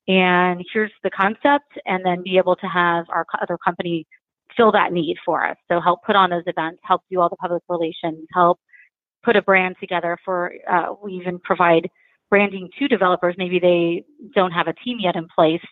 And 0.06 0.62
here's 0.72 0.92
the 1.02 1.10
concept, 1.10 1.78
and 1.86 2.04
then 2.04 2.22
be 2.22 2.36
able 2.36 2.56
to 2.56 2.66
have 2.66 3.06
our 3.08 3.26
other 3.40 3.56
company 3.58 4.06
fill 4.56 4.70
that 4.72 4.92
need 4.92 5.16
for 5.24 5.44
us. 5.44 5.56
So 5.68 5.80
help 5.80 6.04
put 6.04 6.14
on 6.14 6.30
those 6.30 6.42
events, 6.46 6.80
help 6.84 7.02
do 7.10 7.20
all 7.20 7.28
the 7.28 7.36
public 7.36 7.62
relations, 7.68 8.26
help 8.32 8.60
put 9.24 9.36
a 9.36 9.42
brand 9.42 9.76
together 9.80 10.18
for, 10.24 10.52
uh, 10.70 10.94
we 11.02 11.14
even 11.14 11.38
provide 11.38 11.90
branding 12.30 12.68
to 12.78 12.88
developers. 12.88 13.34
Maybe 13.38 13.58
they 13.58 14.04
don't 14.34 14.52
have 14.52 14.68
a 14.68 14.72
team 14.72 14.98
yet 15.00 15.16
in 15.16 15.26
place. 15.34 15.62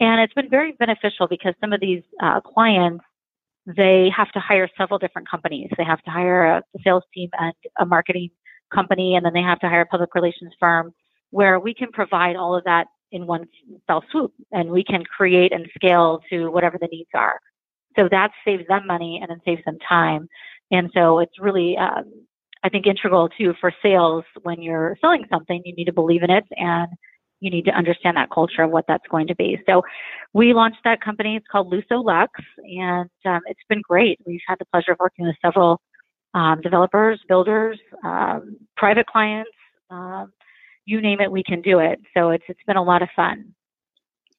And 0.00 0.20
it's 0.20 0.34
been 0.34 0.50
very 0.50 0.72
beneficial 0.72 1.26
because 1.26 1.54
some 1.60 1.72
of 1.72 1.80
these 1.80 2.02
uh, 2.22 2.40
clients, 2.40 3.04
they 3.66 4.10
have 4.16 4.30
to 4.32 4.40
hire 4.40 4.68
several 4.78 4.98
different 4.98 5.28
companies. 5.28 5.70
They 5.76 5.84
have 5.84 6.02
to 6.02 6.10
hire 6.10 6.44
a, 6.44 6.62
sales 6.84 7.04
team 7.14 7.30
and 7.38 7.54
a 7.78 7.86
marketing 7.86 8.30
company, 8.72 9.16
and 9.16 9.24
then 9.24 9.32
they 9.32 9.42
have 9.42 9.58
to 9.60 9.68
hire 9.68 9.82
a 9.82 9.86
public 9.86 10.14
relations 10.14 10.52
firm 10.60 10.92
where 11.30 11.58
we 11.58 11.74
can 11.74 11.90
provide 11.90 12.36
all 12.36 12.54
of 12.54 12.64
that 12.64 12.86
in 13.12 13.26
one 13.26 13.46
fell 13.86 14.04
swoop 14.10 14.32
and 14.52 14.70
we 14.70 14.84
can 14.84 15.04
create 15.04 15.52
and 15.52 15.66
scale 15.74 16.20
to 16.30 16.48
whatever 16.48 16.76
the 16.80 16.88
needs 16.90 17.10
are. 17.14 17.40
So 17.96 18.08
that 18.10 18.30
saves 18.44 18.66
them 18.68 18.86
money 18.86 19.18
and 19.20 19.30
then 19.30 19.40
saves 19.44 19.64
them 19.64 19.78
time. 19.88 20.28
And 20.70 20.90
so 20.92 21.20
it's 21.20 21.38
really 21.40 21.76
um, 21.78 22.26
I 22.66 22.68
think 22.68 22.84
integral 22.84 23.28
too 23.28 23.54
for 23.60 23.72
sales 23.80 24.24
when 24.42 24.60
you're 24.60 24.98
selling 25.00 25.24
something, 25.30 25.62
you 25.64 25.72
need 25.76 25.84
to 25.84 25.92
believe 25.92 26.24
in 26.24 26.30
it 26.30 26.44
and 26.50 26.88
you 27.38 27.48
need 27.48 27.64
to 27.66 27.70
understand 27.70 28.16
that 28.16 28.28
culture 28.28 28.62
of 28.62 28.72
what 28.72 28.86
that's 28.88 29.06
going 29.08 29.28
to 29.28 29.36
be. 29.36 29.62
So 29.66 29.82
we 30.32 30.52
launched 30.52 30.80
that 30.82 31.00
company. 31.00 31.36
It's 31.36 31.46
called 31.46 31.72
Lusso 31.72 32.04
Lux 32.04 32.32
and 32.64 33.08
um, 33.24 33.40
it's 33.46 33.60
been 33.68 33.82
great. 33.88 34.18
We've 34.26 34.40
had 34.48 34.58
the 34.58 34.64
pleasure 34.72 34.92
of 34.92 34.98
working 34.98 35.26
with 35.26 35.36
several 35.40 35.80
um, 36.34 36.60
developers, 36.60 37.20
builders, 37.28 37.78
um, 38.02 38.56
private 38.76 39.06
clients, 39.06 39.50
um, 39.90 40.32
you 40.86 41.00
name 41.00 41.20
it, 41.20 41.30
we 41.30 41.44
can 41.44 41.62
do 41.62 41.78
it. 41.78 42.00
So 42.14 42.30
it's, 42.30 42.44
it's 42.48 42.62
been 42.66 42.76
a 42.76 42.82
lot 42.82 43.00
of 43.00 43.08
fun. 43.14 43.54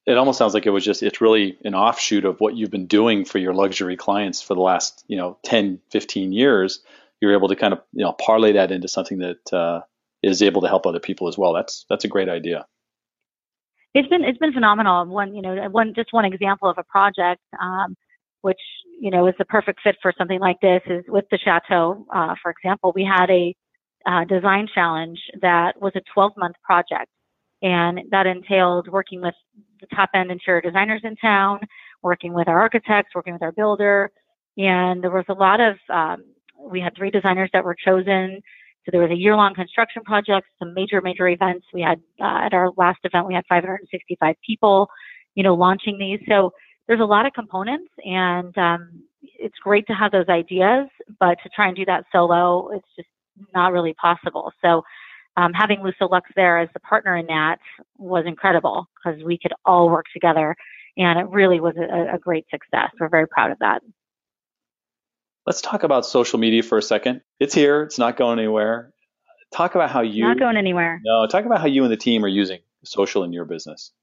It 0.06 0.18
almost 0.18 0.38
sounds 0.38 0.54
like 0.54 0.66
it 0.66 0.72
was 0.72 0.84
just, 0.84 1.02
it's 1.02 1.22
really 1.22 1.58
an 1.64 1.76
offshoot 1.76 2.26
of 2.26 2.42
what 2.42 2.58
you've 2.58 2.72
been 2.72 2.88
doing 2.88 3.24
for 3.24 3.38
your 3.38 3.54
luxury 3.54 3.96
clients 3.96 4.42
for 4.42 4.54
the 4.54 4.62
last, 4.62 5.06
you 5.08 5.16
know, 5.16 5.38
10, 5.44 5.80
15 5.92 6.34
years 6.34 6.82
you're 7.22 7.34
able 7.34 7.48
to 7.48 7.56
kind 7.56 7.74
of 7.74 7.82
you 7.94 8.04
know 8.04 8.14
parlay 8.14 8.54
that 8.54 8.72
into 8.72 8.88
something 8.88 9.20
that 9.20 9.54
uh, 9.54 9.82
is 10.24 10.42
able 10.42 10.62
to 10.62 10.68
help 10.68 10.86
other 10.86 11.00
people 11.00 11.28
as 11.28 11.38
well. 11.38 11.54
That's 11.54 11.86
that's 11.90 12.06
a 12.06 12.10
great 12.10 12.30
idea. 12.30 12.66
It's 13.94 14.08
been 14.08 14.24
it's 14.24 14.38
been 14.38 14.54
phenomenal. 14.54 15.06
One 15.06 15.36
you 15.36 15.42
know 15.42 15.56
one 15.70 15.94
just 15.96 16.14
one 16.14 16.26
example 16.26 16.70
of 16.70 16.78
a 16.78 16.84
project 16.84 17.42
um, 17.62 17.96
which 18.42 18.60
you 19.00 19.12
know 19.12 19.28
is 19.28 19.36
the 19.38 19.46
perfect 19.46 19.82
fit 19.82 19.98
for 20.02 20.14
something 20.18 20.40
like 20.40 20.60
this 20.62 20.82
is 20.88 21.04
with 21.08 21.26
the 21.32 21.38
chateau. 21.38 22.06
Uh, 22.14 22.36
for 22.42 22.52
example, 22.52 22.92
we 22.96 23.04
had 23.04 23.30
a 23.30 23.56
uh, 24.06 24.24
design 24.26 24.68
challenge 24.74 25.20
that 25.42 25.80
was 25.82 25.92
a 25.96 26.02
12 26.14 26.34
month 26.38 26.56
project, 26.64 27.10
and 27.62 28.00
that 28.12 28.28
entailed 28.28 28.88
working 28.88 29.22
with 29.22 29.36
the 29.82 29.88
top 29.96 30.10
end 30.14 30.32
interior 30.32 30.62
designers 30.62 31.02
in 31.04 31.16
town, 31.18 31.60
working 32.02 32.34
with 32.34 32.48
our 32.48 32.60
architects, 32.60 33.14
working 33.16 33.34
with 33.34 33.44
our 33.44 33.52
builder, 33.52 34.12
and 34.58 35.04
there 35.04 35.12
was 35.12 35.26
a 35.30 35.34
lot 35.34 35.60
of. 35.60 35.76
Um, 35.90 36.24
we 36.60 36.80
had 36.80 36.96
three 36.96 37.12
designers 37.12 37.50
that 37.54 37.64
were 37.64 37.76
chosen. 37.76 38.42
So 38.86 38.92
there 38.92 39.02
was 39.02 39.12
a 39.12 39.16
year-long 39.16 39.54
construction 39.54 40.04
project, 40.04 40.48
some 40.60 40.74
major, 40.74 41.02
major 41.02 41.28
events. 41.28 41.66
We 41.74 41.82
had 41.82 42.00
uh, 42.22 42.46
at 42.46 42.54
our 42.54 42.72
last 42.78 43.00
event, 43.04 43.28
we 43.28 43.34
had 43.34 43.44
565 43.50 44.36
people, 44.46 44.90
you 45.36 45.44
know, 45.44 45.56
launching 45.56 45.98
these. 45.98 46.20
So 46.28 46.52
there's 46.88 47.02
a 47.02 47.06
lot 47.06 47.26
of 47.26 47.34
components, 47.34 47.92
and 48.06 48.58
um, 48.58 49.04
it's 49.22 49.58
great 49.62 49.86
to 49.88 49.94
have 49.94 50.12
those 50.12 50.30
ideas, 50.30 50.88
but 51.20 51.38
to 51.44 51.50
try 51.50 51.68
and 51.68 51.76
do 51.76 51.86
that 51.86 52.06
solo, 52.12 52.70
it's 52.70 52.88
just 52.96 53.10
not 53.54 53.74
really 53.74 53.94
possible. 53.94 54.52
So 54.64 54.84
um, 55.36 55.54
having 55.54 55.80
Lusso 55.80 56.10
Lux 56.10 56.30
there 56.36 56.58
as 56.58 56.70
the 56.74 56.80
partner 56.80 57.18
in 57.18 57.28
that 57.28 57.60
was 57.98 58.26
incredible 58.26 58.88
because 58.96 59.22
we 59.24 59.38
could 59.38 59.54
all 59.66 59.90
work 59.90 60.06
together, 60.14 60.56
and 60.98 61.20
it 61.20 61.28
really 61.30 61.60
was 61.60 61.76
a, 61.78 62.16
a 62.16 62.20
great 62.20 62.46
success. 62.50 62.90
We're 63.00 63.10
very 63.10 63.28
proud 63.28 63.52
of 63.52 63.60
that. 63.60 63.82
Let's 65.48 65.62
talk 65.62 65.84
about 65.84 66.06
social 66.06 66.40
media 66.40 66.62
for 66.62 66.78
a 66.78 66.82
second. 66.82 67.22
It's 67.40 67.54
here. 67.54 67.84
It's 67.84 67.98
not 67.98 68.18
going 68.18 68.38
anywhere. 68.38 68.92
Talk 69.54 69.76
about 69.76 69.90
how 69.90 70.02
you 70.02 70.24
not 70.24 70.40
going 70.40 70.58
anywhere. 70.58 71.00
No, 71.06 71.26
talk 71.26 71.46
about 71.46 71.62
how 71.62 71.68
you 71.68 71.84
and 71.84 71.92
the 71.92 71.96
team 71.96 72.26
are 72.26 72.28
using 72.28 72.60
social 72.84 73.24
in 73.24 73.32
your 73.32 73.46
business. 73.46 73.94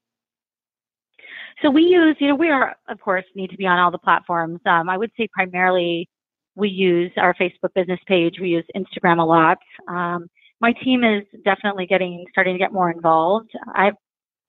So 1.61 1.69
we 1.69 1.83
use, 1.83 2.15
you 2.19 2.29
know, 2.29 2.35
we 2.35 2.49
are 2.49 2.75
of 2.89 2.99
course 2.99 3.25
need 3.35 3.51
to 3.51 3.57
be 3.57 3.67
on 3.67 3.77
all 3.77 3.91
the 3.91 3.99
platforms. 3.99 4.59
Um, 4.65 4.89
I 4.89 4.97
would 4.97 5.11
say 5.15 5.27
primarily 5.31 6.09
we 6.55 6.69
use 6.69 7.11
our 7.15 7.35
Facebook 7.35 7.75
business 7.75 7.99
page. 8.07 8.39
We 8.41 8.49
use 8.49 8.65
Instagram 8.75 9.19
a 9.19 9.25
lot. 9.25 9.59
Um, 9.87 10.27
my 10.61 10.73
team 10.83 11.03
is 11.03 11.25
definitely 11.43 11.85
getting 11.85 12.25
starting 12.31 12.55
to 12.55 12.59
get 12.59 12.73
more 12.73 12.89
involved. 12.89 13.51
I've 13.75 13.93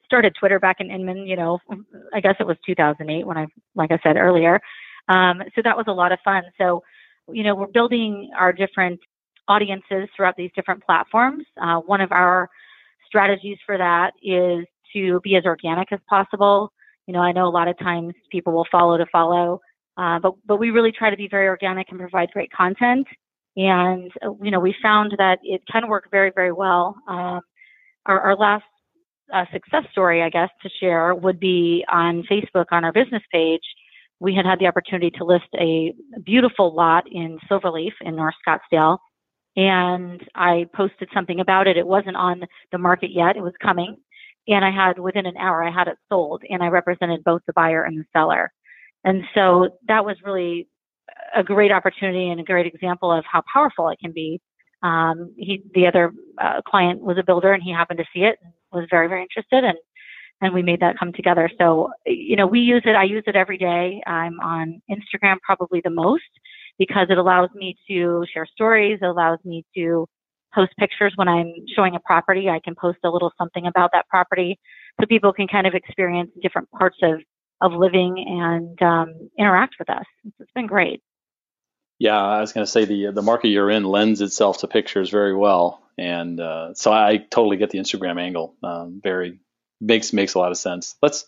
started 0.06 0.34
Twitter 0.38 0.58
back 0.58 0.76
in 0.80 0.90
Inman, 0.90 1.26
you 1.26 1.36
know, 1.36 1.58
I 2.14 2.20
guess 2.20 2.36
it 2.40 2.46
was 2.46 2.56
2008 2.64 3.26
when 3.26 3.36
I, 3.36 3.46
like 3.74 3.90
I 3.90 3.98
said 4.02 4.16
earlier. 4.16 4.60
Um, 5.08 5.42
so 5.54 5.62
that 5.62 5.76
was 5.76 5.86
a 5.88 5.92
lot 5.92 6.12
of 6.12 6.18
fun. 6.24 6.42
So, 6.58 6.82
you 7.32 7.42
know, 7.42 7.54
we're 7.54 7.66
building 7.68 8.30
our 8.38 8.52
different 8.52 9.00
audiences 9.48 10.08
throughout 10.14 10.36
these 10.36 10.50
different 10.54 10.84
platforms. 10.84 11.44
Uh, 11.60 11.78
one 11.78 12.00
of 12.00 12.12
our 12.12 12.48
strategies 13.06 13.58
for 13.64 13.78
that 13.78 14.12
is 14.22 14.66
to 14.92 15.20
be 15.22 15.36
as 15.36 15.44
organic 15.44 15.92
as 15.92 16.00
possible. 16.08 16.72
You 17.06 17.14
know, 17.14 17.20
I 17.20 17.32
know 17.32 17.46
a 17.46 17.50
lot 17.50 17.68
of 17.68 17.78
times 17.78 18.14
people 18.30 18.52
will 18.52 18.66
follow 18.70 18.96
to 18.96 19.06
follow, 19.12 19.60
uh, 19.96 20.18
but 20.18 20.34
but 20.44 20.56
we 20.56 20.70
really 20.70 20.92
try 20.92 21.10
to 21.10 21.16
be 21.16 21.28
very 21.28 21.46
organic 21.46 21.88
and 21.90 22.00
provide 22.00 22.30
great 22.32 22.50
content. 22.52 23.06
And 23.56 24.10
uh, 24.24 24.32
you 24.42 24.50
know, 24.50 24.60
we 24.60 24.74
found 24.82 25.14
that 25.18 25.38
it 25.42 25.62
can 25.70 25.88
work 25.88 26.10
very 26.10 26.32
very 26.34 26.52
well. 26.52 26.96
Um, 27.06 27.40
our, 28.06 28.20
our 28.20 28.36
last 28.36 28.64
uh, 29.32 29.44
success 29.52 29.84
story, 29.92 30.22
I 30.22 30.30
guess, 30.30 30.50
to 30.62 30.68
share 30.80 31.14
would 31.14 31.40
be 31.40 31.84
on 31.88 32.24
Facebook 32.30 32.66
on 32.70 32.84
our 32.84 32.92
business 32.92 33.22
page 33.32 33.62
we 34.20 34.34
had 34.34 34.46
had 34.46 34.58
the 34.58 34.66
opportunity 34.66 35.10
to 35.10 35.24
list 35.24 35.48
a 35.58 35.94
beautiful 36.24 36.74
lot 36.74 37.04
in 37.10 37.38
Silverleaf 37.50 37.92
in 38.00 38.16
North 38.16 38.34
Scottsdale. 38.46 38.98
And 39.56 40.22
I 40.34 40.66
posted 40.74 41.08
something 41.14 41.40
about 41.40 41.66
it. 41.66 41.76
It 41.76 41.86
wasn't 41.86 42.16
on 42.16 42.42
the 42.72 42.78
market 42.78 43.10
yet. 43.10 43.36
It 43.36 43.42
was 43.42 43.54
coming. 43.62 43.96
And 44.48 44.64
I 44.64 44.70
had, 44.70 44.98
within 44.98 45.26
an 45.26 45.36
hour, 45.36 45.62
I 45.64 45.70
had 45.70 45.88
it 45.88 45.96
sold 46.08 46.42
and 46.48 46.62
I 46.62 46.68
represented 46.68 47.24
both 47.24 47.42
the 47.46 47.52
buyer 47.52 47.84
and 47.84 47.98
the 47.98 48.04
seller. 48.12 48.52
And 49.04 49.24
so 49.34 49.70
that 49.88 50.04
was 50.04 50.16
really 50.24 50.68
a 51.34 51.42
great 51.42 51.72
opportunity 51.72 52.28
and 52.28 52.40
a 52.40 52.44
great 52.44 52.66
example 52.66 53.12
of 53.12 53.24
how 53.30 53.42
powerful 53.52 53.88
it 53.88 53.98
can 53.98 54.12
be. 54.12 54.40
Um, 54.82 55.34
he, 55.36 55.62
the 55.74 55.86
other 55.86 56.12
uh, 56.38 56.60
client 56.66 57.00
was 57.00 57.18
a 57.18 57.24
builder 57.24 57.52
and 57.52 57.62
he 57.62 57.72
happened 57.72 57.98
to 57.98 58.04
see 58.14 58.24
it 58.24 58.38
and 58.42 58.52
was 58.72 58.86
very, 58.90 59.08
very 59.08 59.22
interested. 59.22 59.64
And 59.64 59.78
and 60.40 60.52
we 60.52 60.62
made 60.62 60.80
that 60.80 60.98
come 60.98 61.12
together. 61.12 61.50
So, 61.58 61.90
you 62.04 62.36
know, 62.36 62.46
we 62.46 62.60
use 62.60 62.82
it. 62.84 62.94
I 62.94 63.04
use 63.04 63.24
it 63.26 63.36
every 63.36 63.58
day. 63.58 64.02
I'm 64.06 64.38
on 64.40 64.82
Instagram 64.90 65.36
probably 65.42 65.80
the 65.82 65.90
most 65.90 66.24
because 66.78 67.06
it 67.10 67.18
allows 67.18 67.48
me 67.54 67.76
to 67.88 68.24
share 68.32 68.46
stories. 68.46 68.98
It 69.00 69.06
allows 69.06 69.38
me 69.44 69.64
to 69.76 70.06
post 70.54 70.72
pictures 70.78 71.12
when 71.16 71.28
I'm 71.28 71.52
showing 71.74 71.94
a 71.94 72.00
property. 72.00 72.48
I 72.48 72.60
can 72.62 72.74
post 72.74 72.98
a 73.04 73.10
little 73.10 73.32
something 73.38 73.66
about 73.66 73.90
that 73.92 74.08
property 74.08 74.58
so 75.00 75.06
people 75.06 75.32
can 75.32 75.48
kind 75.48 75.66
of 75.66 75.74
experience 75.74 76.30
different 76.42 76.70
parts 76.70 76.98
of, 77.02 77.20
of 77.60 77.72
living 77.72 78.16
and 78.18 78.82
um, 78.82 79.30
interact 79.38 79.76
with 79.78 79.88
us. 79.90 80.04
It's 80.38 80.50
been 80.54 80.66
great. 80.66 81.02
Yeah, 81.98 82.20
I 82.20 82.40
was 82.40 82.52
going 82.52 82.66
to 82.66 82.70
say 82.70 82.84
the 82.84 83.10
the 83.10 83.22
market 83.22 83.48
you're 83.48 83.70
in 83.70 83.84
lends 83.84 84.20
itself 84.20 84.58
to 84.58 84.68
pictures 84.68 85.08
very 85.08 85.34
well, 85.34 85.82
and 85.96 86.38
uh, 86.38 86.74
so 86.74 86.92
I 86.92 87.16
totally 87.16 87.56
get 87.56 87.70
the 87.70 87.78
Instagram 87.78 88.20
angle. 88.20 88.54
Um, 88.62 89.00
very 89.02 89.40
makes 89.80 90.12
makes 90.12 90.34
a 90.34 90.38
lot 90.38 90.50
of 90.50 90.58
sense. 90.58 90.96
Let's 91.02 91.26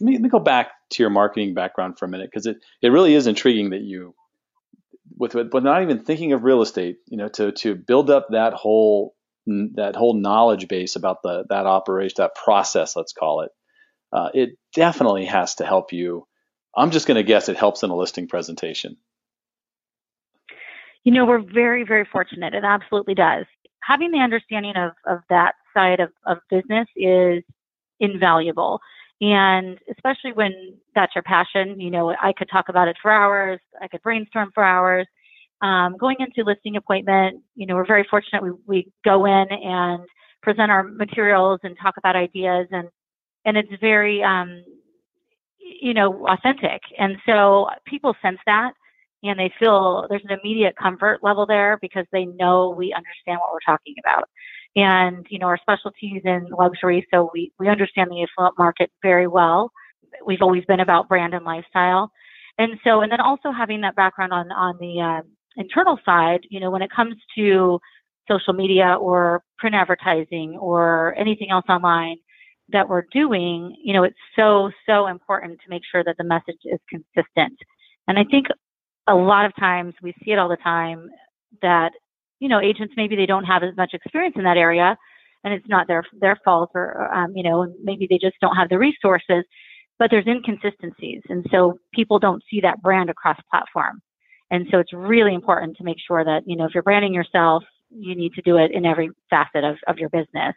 let 0.00 0.06
me, 0.06 0.12
let 0.14 0.22
me 0.22 0.28
go 0.28 0.38
back 0.38 0.72
to 0.90 1.02
your 1.02 1.10
marketing 1.10 1.54
background 1.54 1.98
for 1.98 2.06
a 2.06 2.08
minute 2.08 2.30
because 2.30 2.46
it 2.46 2.58
it 2.80 2.88
really 2.88 3.14
is 3.14 3.26
intriguing 3.26 3.70
that 3.70 3.82
you 3.82 4.14
with 5.16 5.32
but 5.50 5.62
not 5.62 5.82
even 5.82 6.04
thinking 6.04 6.32
of 6.32 6.44
real 6.44 6.62
estate, 6.62 6.96
you 7.06 7.16
know, 7.16 7.28
to 7.28 7.52
to 7.52 7.74
build 7.74 8.10
up 8.10 8.28
that 8.30 8.54
whole 8.54 9.14
that 9.46 9.96
whole 9.96 10.14
knowledge 10.14 10.68
base 10.68 10.96
about 10.96 11.22
the 11.22 11.44
that 11.48 11.66
operation, 11.66 12.14
that 12.18 12.34
process, 12.34 12.96
let's 12.96 13.12
call 13.12 13.42
it. 13.42 13.50
Uh, 14.12 14.28
it 14.34 14.58
definitely 14.74 15.24
has 15.24 15.56
to 15.56 15.64
help 15.64 15.92
you. 15.92 16.26
I'm 16.76 16.90
just 16.90 17.06
going 17.06 17.16
to 17.16 17.22
guess 17.22 17.48
it 17.48 17.56
helps 17.56 17.82
in 17.82 17.90
a 17.90 17.96
listing 17.96 18.28
presentation. 18.28 18.96
You 21.04 21.12
know, 21.12 21.24
we're 21.24 21.42
very, 21.42 21.84
very 21.84 22.06
fortunate. 22.10 22.54
It 22.54 22.64
absolutely 22.64 23.14
does. 23.14 23.46
Having 23.82 24.12
the 24.12 24.18
understanding 24.18 24.74
of, 24.76 24.92
of 25.06 25.20
that 25.28 25.54
side 25.74 26.00
of, 26.00 26.10
of 26.24 26.38
business 26.50 26.86
is 26.94 27.42
invaluable. 28.02 28.80
And 29.22 29.78
especially 29.90 30.32
when 30.32 30.52
that's 30.94 31.14
your 31.14 31.22
passion, 31.22 31.80
you 31.80 31.90
know, 31.90 32.14
I 32.20 32.32
could 32.36 32.50
talk 32.50 32.68
about 32.68 32.88
it 32.88 32.96
for 33.00 33.10
hours, 33.10 33.60
I 33.80 33.88
could 33.88 34.02
brainstorm 34.02 34.50
for 34.52 34.64
hours. 34.64 35.06
Um, 35.62 35.96
going 35.96 36.16
into 36.18 36.42
listing 36.44 36.76
appointment, 36.76 37.40
you 37.54 37.66
know, 37.66 37.76
we're 37.76 37.86
very 37.86 38.04
fortunate. 38.10 38.42
We, 38.42 38.50
we 38.66 38.92
go 39.04 39.26
in 39.26 39.46
and 39.52 40.02
present 40.42 40.72
our 40.72 40.82
materials 40.82 41.60
and 41.62 41.76
talk 41.80 41.94
about 41.96 42.16
ideas 42.16 42.66
and, 42.72 42.88
and 43.44 43.56
it's 43.56 43.70
very, 43.80 44.24
um, 44.24 44.64
you 45.60 45.94
know, 45.94 46.26
authentic. 46.26 46.80
And 46.98 47.16
so 47.24 47.68
people 47.86 48.16
sense 48.20 48.40
that 48.46 48.72
and 49.22 49.38
they 49.38 49.52
feel 49.58 50.06
there's 50.08 50.24
an 50.28 50.36
immediate 50.42 50.74
comfort 50.76 51.20
level 51.22 51.46
there 51.46 51.78
because 51.80 52.06
they 52.12 52.24
know 52.24 52.70
we 52.70 52.92
understand 52.92 53.38
what 53.38 53.52
we're 53.52 53.72
talking 53.72 53.94
about 54.04 54.28
and 54.76 55.26
you 55.28 55.38
know 55.38 55.46
our 55.46 55.58
specialties 55.58 56.22
in 56.24 56.46
luxury 56.50 57.06
so 57.12 57.30
we 57.34 57.52
we 57.58 57.68
understand 57.68 58.10
the 58.10 58.22
affluent 58.22 58.58
market 58.58 58.90
very 59.02 59.26
well. 59.26 59.70
We've 60.26 60.42
always 60.42 60.64
been 60.64 60.80
about 60.80 61.08
brand 61.08 61.34
and 61.34 61.44
lifestyle. 61.44 62.10
And 62.58 62.78
so 62.84 63.00
and 63.00 63.10
then 63.10 63.20
also 63.20 63.50
having 63.50 63.80
that 63.82 63.96
background 63.96 64.32
on 64.32 64.50
on 64.52 64.76
the 64.78 65.00
uh, 65.00 65.22
internal 65.56 65.98
side 66.04 66.40
you 66.50 66.60
know 66.60 66.70
when 66.70 66.82
it 66.82 66.90
comes 66.90 67.16
to 67.36 67.78
social 68.30 68.52
media 68.52 68.96
or 69.00 69.42
print 69.58 69.74
advertising 69.74 70.56
or 70.58 71.14
anything 71.18 71.50
else 71.50 71.64
online 71.68 72.16
that 72.68 72.88
we're 72.88 73.04
doing 73.12 73.74
you 73.82 73.92
know 73.92 74.04
it's 74.04 74.16
so 74.36 74.70
so 74.86 75.06
important 75.06 75.58
to 75.60 75.68
make 75.68 75.82
sure 75.90 76.02
that 76.04 76.16
the 76.18 76.24
message 76.24 76.60
is 76.64 76.80
consistent. 76.88 77.58
And 78.08 78.18
i 78.18 78.24
think 78.24 78.46
a 79.08 79.14
lot 79.14 79.44
of 79.44 79.54
times 79.56 79.94
we 80.02 80.14
see 80.24 80.32
it 80.32 80.38
all 80.38 80.48
the 80.48 80.56
time 80.56 81.10
that 81.60 81.92
you 82.42 82.48
know, 82.48 82.60
agents 82.60 82.92
maybe 82.96 83.14
they 83.14 83.24
don't 83.24 83.44
have 83.44 83.62
as 83.62 83.76
much 83.76 83.94
experience 83.94 84.34
in 84.36 84.42
that 84.42 84.56
area, 84.56 84.96
and 85.44 85.54
it's 85.54 85.68
not 85.68 85.86
their 85.86 86.02
their 86.20 86.36
fault, 86.44 86.70
or 86.74 87.08
um, 87.14 87.36
you 87.36 87.44
know, 87.44 87.72
maybe 87.84 88.08
they 88.10 88.18
just 88.18 88.34
don't 88.40 88.56
have 88.56 88.68
the 88.68 88.78
resources. 88.78 89.44
But 90.00 90.10
there's 90.10 90.26
inconsistencies, 90.26 91.22
and 91.28 91.46
so 91.52 91.78
people 91.94 92.18
don't 92.18 92.42
see 92.50 92.60
that 92.62 92.82
brand 92.82 93.10
across 93.10 93.38
platform. 93.48 94.02
And 94.50 94.66
so 94.72 94.80
it's 94.80 94.92
really 94.92 95.34
important 95.34 95.76
to 95.76 95.84
make 95.84 95.98
sure 96.04 96.24
that 96.24 96.42
you 96.44 96.56
know 96.56 96.64
if 96.64 96.74
you're 96.74 96.82
branding 96.82 97.14
yourself, 97.14 97.62
you 97.90 98.16
need 98.16 98.32
to 98.32 98.42
do 98.42 98.56
it 98.56 98.72
in 98.72 98.84
every 98.84 99.10
facet 99.30 99.62
of, 99.62 99.76
of 99.86 99.98
your 99.98 100.08
business. 100.08 100.56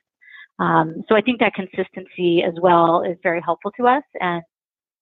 Um, 0.58 1.04
so 1.08 1.16
I 1.16 1.22
think 1.22 1.40
that 1.40 1.54
consistency 1.54 2.42
as 2.42 2.54
well 2.60 3.04
is 3.04 3.18
very 3.22 3.42
helpful 3.46 3.72
to 3.78 3.86
us, 3.86 4.04
and 4.20 4.42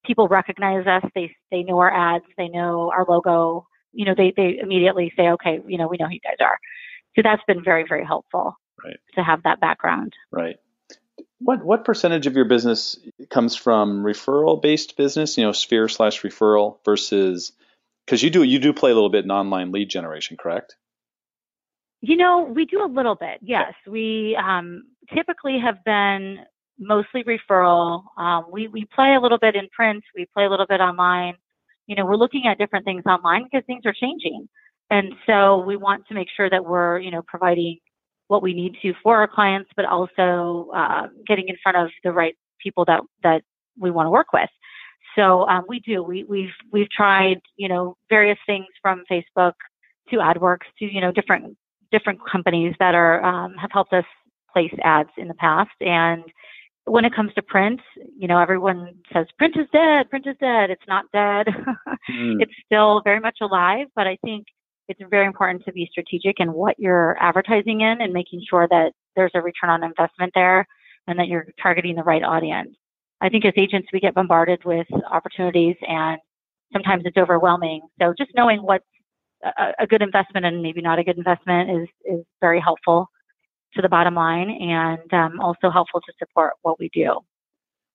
people 0.05 0.27
recognize 0.27 0.85
us. 0.85 1.09
They 1.15 1.33
they 1.49 1.63
know 1.63 1.79
our 1.79 1.93
ads, 1.93 2.25
they 2.37 2.49
know 2.49 2.91
our 2.91 3.05
logo, 3.07 3.67
you 3.93 4.05
know, 4.05 4.13
they, 4.15 4.33
they 4.35 4.59
immediately 4.61 5.13
say, 5.15 5.29
okay, 5.29 5.61
you 5.67 5.77
know, 5.77 5.87
we 5.87 5.97
know 5.97 6.07
who 6.07 6.13
you 6.13 6.19
guys 6.19 6.37
are. 6.41 6.57
So 7.15 7.21
that's 7.23 7.43
been 7.47 7.63
very, 7.63 7.85
very 7.87 8.05
helpful 8.05 8.57
right. 8.83 8.97
to 9.15 9.23
have 9.23 9.43
that 9.43 9.59
background. 9.59 10.13
Right. 10.31 10.57
What 11.39 11.63
what 11.63 11.83
percentage 11.83 12.25
of 12.25 12.35
your 12.35 12.45
business 12.45 12.97
comes 13.29 13.55
from 13.55 14.03
referral 14.03 14.61
based 14.61 14.95
business, 14.95 15.37
you 15.37 15.43
know, 15.43 15.51
sphere 15.51 15.89
slash 15.89 16.21
referral 16.21 16.77
versus 16.85 17.51
because 18.05 18.23
you 18.23 18.29
do 18.29 18.43
you 18.43 18.59
do 18.59 18.71
play 18.71 18.91
a 18.91 18.93
little 18.93 19.09
bit 19.09 19.25
in 19.25 19.31
online 19.31 19.71
lead 19.71 19.89
generation, 19.89 20.37
correct? 20.37 20.75
You 21.99 22.17
know, 22.17 22.43
we 22.43 22.65
do 22.65 22.83
a 22.83 22.87
little 22.87 23.15
bit. 23.15 23.39
Yes, 23.41 23.73
we 23.85 24.37
um, 24.41 24.83
typically 25.13 25.59
have 25.59 25.83
been 25.83 26.39
mostly 26.79 27.23
referral. 27.25 28.03
Um, 28.17 28.45
we 28.49 28.69
we 28.69 28.85
play 28.85 29.13
a 29.13 29.19
little 29.19 29.37
bit 29.37 29.55
in 29.55 29.67
print. 29.69 30.03
We 30.15 30.27
play 30.33 30.45
a 30.45 30.49
little 30.49 30.67
bit 30.67 30.79
online 30.79 31.35
you 31.87 31.95
know, 31.95 32.05
we're 32.05 32.15
looking 32.15 32.47
at 32.47 32.57
different 32.57 32.85
things 32.85 33.03
online 33.05 33.43
because 33.43 33.65
things 33.65 33.85
are 33.85 33.93
changing. 33.93 34.47
And 34.89 35.13
so 35.25 35.59
we 35.59 35.75
want 35.75 36.07
to 36.07 36.13
make 36.13 36.27
sure 36.35 36.49
that 36.49 36.65
we're, 36.65 36.99
you 36.99 37.11
know, 37.11 37.21
providing 37.27 37.79
what 38.27 38.41
we 38.41 38.53
need 38.53 38.77
to 38.81 38.93
for 39.01 39.17
our 39.17 39.27
clients, 39.27 39.69
but 39.75 39.85
also 39.85 40.69
uh, 40.73 41.07
getting 41.27 41.47
in 41.47 41.55
front 41.61 41.77
of 41.77 41.89
the 42.03 42.11
right 42.11 42.35
people 42.61 42.85
that, 42.85 43.01
that 43.23 43.43
we 43.77 43.91
want 43.91 44.07
to 44.07 44.11
work 44.11 44.33
with. 44.33 44.49
So 45.15 45.47
um, 45.47 45.65
we 45.67 45.79
do. 45.79 46.01
We, 46.01 46.23
we've 46.23 46.53
we've 46.71 46.89
tried 46.89 47.39
you 47.55 47.67
know 47.67 47.97
various 48.09 48.37
things 48.45 48.65
from 48.81 49.03
Facebook 49.11 49.53
to 50.09 50.17
Adwerx 50.17 50.59
to 50.79 50.85
you 50.85 51.01
know 51.01 51.11
different 51.11 51.55
different 51.91 52.19
companies 52.29 52.73
that 52.79 52.95
are 52.95 53.23
um, 53.23 53.53
have 53.55 53.71
helped 53.71 53.93
us 53.93 54.05
place 54.51 54.73
ads 54.83 55.09
in 55.17 55.27
the 55.27 55.33
past. 55.35 55.71
And 55.81 56.23
when 56.85 57.05
it 57.05 57.15
comes 57.15 57.33
to 57.33 57.41
print, 57.41 57.79
you 58.17 58.27
know 58.27 58.39
everyone 58.39 58.95
says 59.13 59.27
print 59.37 59.55
is 59.57 59.67
dead, 59.71 60.09
print 60.09 60.27
is 60.27 60.35
dead. 60.39 60.69
It's 60.69 60.87
not 60.87 61.05
dead. 61.13 61.47
mm. 62.11 62.41
It's 62.41 62.51
still 62.65 63.01
very 63.03 63.19
much 63.19 63.37
alive. 63.41 63.87
But 63.95 64.07
I 64.07 64.17
think 64.23 64.45
it's 64.89 64.99
very 65.09 65.25
important 65.25 65.63
to 65.65 65.71
be 65.71 65.87
strategic 65.89 66.39
in 66.39 66.51
what 66.53 66.77
you're 66.77 67.17
advertising 67.19 67.81
in 67.81 68.01
and 68.01 68.11
making 68.11 68.43
sure 68.49 68.67
that 68.69 68.91
there's 69.15 69.31
a 69.33 69.41
return 69.41 69.69
on 69.69 69.83
investment 69.83 70.33
there 70.35 70.67
and 71.07 71.17
that 71.19 71.27
you're 71.27 71.47
targeting 71.61 71.95
the 71.95 72.03
right 72.03 72.23
audience. 72.23 72.75
I 73.21 73.29
think 73.29 73.45
as 73.45 73.53
agents, 73.55 73.87
we 73.93 74.01
get 74.01 74.13
bombarded 74.13 74.65
with 74.65 74.87
opportunities 75.09 75.77
and 75.87 76.19
sometimes 76.73 77.03
it's 77.05 77.17
overwhelming. 77.17 77.81
So 78.01 78.13
just 78.17 78.31
knowing 78.35 78.61
what's 78.61 78.85
a, 79.43 79.71
a 79.79 79.87
good 79.87 80.01
investment 80.01 80.45
and 80.45 80.61
maybe 80.61 80.81
not 80.81 80.99
a 80.99 81.03
good 81.03 81.17
investment 81.17 81.69
is, 81.69 81.87
is 82.05 82.25
very 82.41 82.59
helpful 82.59 83.07
to 83.75 83.81
the 83.81 83.89
bottom 83.89 84.15
line 84.15 84.49
and 84.49 85.13
um, 85.13 85.39
also 85.39 85.69
helpful 85.69 86.01
to 86.01 86.13
support 86.19 86.53
what 86.61 86.79
we 86.79 86.89
do. 86.93 87.19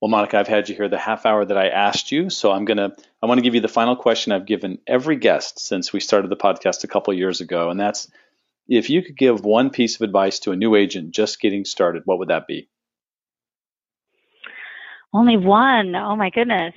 Well, 0.00 0.08
Monica, 0.08 0.38
I've 0.38 0.48
had 0.48 0.68
you 0.68 0.76
here 0.76 0.88
the 0.88 0.98
half 0.98 1.26
hour 1.26 1.44
that 1.44 1.58
I 1.58 1.68
asked 1.68 2.12
you, 2.12 2.30
so 2.30 2.52
I'm 2.52 2.64
gonna 2.64 2.92
I 3.20 3.26
want 3.26 3.38
to 3.38 3.42
give 3.42 3.56
you 3.56 3.60
the 3.60 3.68
final 3.68 3.96
question 3.96 4.32
I've 4.32 4.46
given 4.46 4.78
every 4.86 5.16
guest 5.16 5.58
since 5.58 5.92
we 5.92 5.98
started 5.98 6.30
the 6.30 6.36
podcast 6.36 6.84
a 6.84 6.88
couple 6.88 7.12
years 7.14 7.40
ago, 7.40 7.70
and 7.70 7.80
that's 7.80 8.08
if 8.68 8.90
you 8.90 9.02
could 9.02 9.16
give 9.16 9.44
one 9.44 9.70
piece 9.70 9.96
of 9.96 10.02
advice 10.02 10.40
to 10.40 10.52
a 10.52 10.56
new 10.56 10.76
agent 10.76 11.10
just 11.10 11.40
getting 11.40 11.64
started, 11.64 12.02
what 12.04 12.20
would 12.20 12.28
that 12.28 12.46
be? 12.46 12.68
Only 15.12 15.36
one. 15.36 15.96
Oh 15.96 16.14
my 16.14 16.30
goodness. 16.30 16.74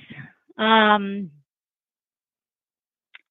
Um, 0.58 1.30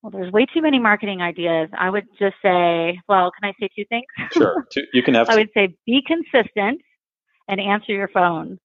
well, 0.01 0.11
there's 0.11 0.31
way 0.31 0.45
too 0.45 0.61
many 0.61 0.79
marketing 0.79 1.21
ideas. 1.21 1.69
I 1.77 1.89
would 1.89 2.07
just 2.17 2.35
say, 2.41 2.99
well, 3.07 3.31
can 3.31 3.49
I 3.49 3.53
say 3.59 3.69
two 3.75 3.85
things? 3.89 4.05
Sure. 4.31 4.65
You 4.93 5.03
can 5.03 5.13
have. 5.13 5.29
I 5.29 5.35
would 5.35 5.49
say 5.53 5.75
be 5.85 6.01
consistent 6.05 6.81
and 7.47 7.59
answer 7.59 7.91
your 7.91 8.07
phone. 8.07 8.59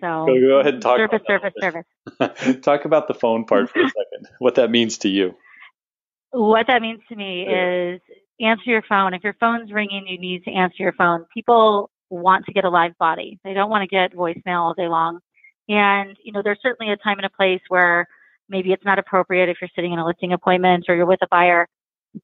So 0.00 0.26
go, 0.26 0.40
go 0.40 0.60
ahead 0.60 0.74
and 0.74 0.82
talk. 0.82 0.98
Service, 0.98 1.22
service, 1.26 1.52
service. 1.60 2.60
talk 2.62 2.84
about 2.84 3.08
the 3.08 3.14
phone 3.14 3.44
part 3.44 3.70
for 3.70 3.80
a 3.80 3.84
second. 3.88 4.28
What 4.38 4.54
that 4.56 4.70
means 4.70 4.98
to 4.98 5.08
you. 5.08 5.34
What 6.30 6.66
that 6.68 6.82
means 6.82 7.00
to 7.08 7.16
me 7.16 7.46
yeah. 7.48 7.94
is 7.94 8.00
answer 8.40 8.70
your 8.70 8.82
phone. 8.88 9.14
If 9.14 9.24
your 9.24 9.36
phone's 9.40 9.72
ringing, 9.72 10.06
you 10.06 10.18
need 10.18 10.44
to 10.44 10.52
answer 10.52 10.82
your 10.82 10.92
phone. 10.92 11.24
People 11.32 11.90
want 12.10 12.46
to 12.46 12.52
get 12.52 12.64
a 12.64 12.70
live 12.70 12.96
body. 12.98 13.38
They 13.44 13.54
don't 13.54 13.70
want 13.70 13.82
to 13.82 13.88
get 13.88 14.14
voicemail 14.14 14.60
all 14.60 14.74
day 14.74 14.88
long. 14.88 15.20
And, 15.68 16.16
you 16.22 16.32
know, 16.32 16.42
there's 16.44 16.60
certainly 16.62 16.92
a 16.92 16.96
time 16.96 17.18
and 17.18 17.26
a 17.26 17.30
place 17.30 17.62
where 17.68 18.06
maybe 18.48 18.72
it's 18.72 18.84
not 18.84 18.98
appropriate 18.98 19.48
if 19.48 19.58
you're 19.60 19.70
sitting 19.74 19.92
in 19.92 19.98
a 19.98 20.06
listing 20.06 20.32
appointment 20.32 20.86
or 20.88 20.94
you're 20.94 21.06
with 21.06 21.22
a 21.22 21.28
buyer, 21.30 21.68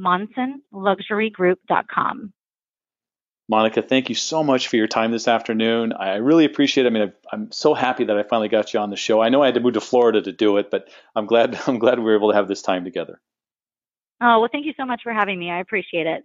monsonluxurygroup.com. 0.00 2.32
Monica, 3.50 3.82
thank 3.82 4.08
you 4.08 4.14
so 4.14 4.44
much 4.44 4.68
for 4.68 4.76
your 4.76 4.86
time 4.86 5.10
this 5.10 5.26
afternoon. 5.26 5.92
I 5.92 6.16
really 6.16 6.44
appreciate 6.44 6.86
it. 6.86 6.88
I 6.88 6.92
mean, 6.92 7.12
I'm 7.32 7.50
so 7.50 7.74
happy 7.74 8.04
that 8.04 8.16
I 8.16 8.22
finally 8.22 8.48
got 8.48 8.72
you 8.72 8.78
on 8.78 8.90
the 8.90 8.96
show. 8.96 9.20
I 9.20 9.28
know 9.28 9.42
I 9.42 9.46
had 9.46 9.54
to 9.54 9.60
move 9.60 9.74
to 9.74 9.80
Florida 9.80 10.22
to 10.22 10.30
do 10.30 10.58
it, 10.58 10.70
but 10.70 10.88
I'm 11.16 11.26
glad 11.26 11.58
I'm 11.66 11.80
glad 11.80 11.98
we 11.98 12.04
were 12.04 12.16
able 12.16 12.30
to 12.30 12.36
have 12.36 12.46
this 12.46 12.62
time 12.62 12.84
together. 12.84 13.20
Oh, 14.20 14.40
well, 14.40 14.48
thank 14.52 14.66
you 14.66 14.74
so 14.76 14.84
much 14.84 15.00
for 15.02 15.12
having 15.12 15.38
me. 15.38 15.50
I 15.50 15.60
appreciate 15.60 16.06
it. 16.06 16.24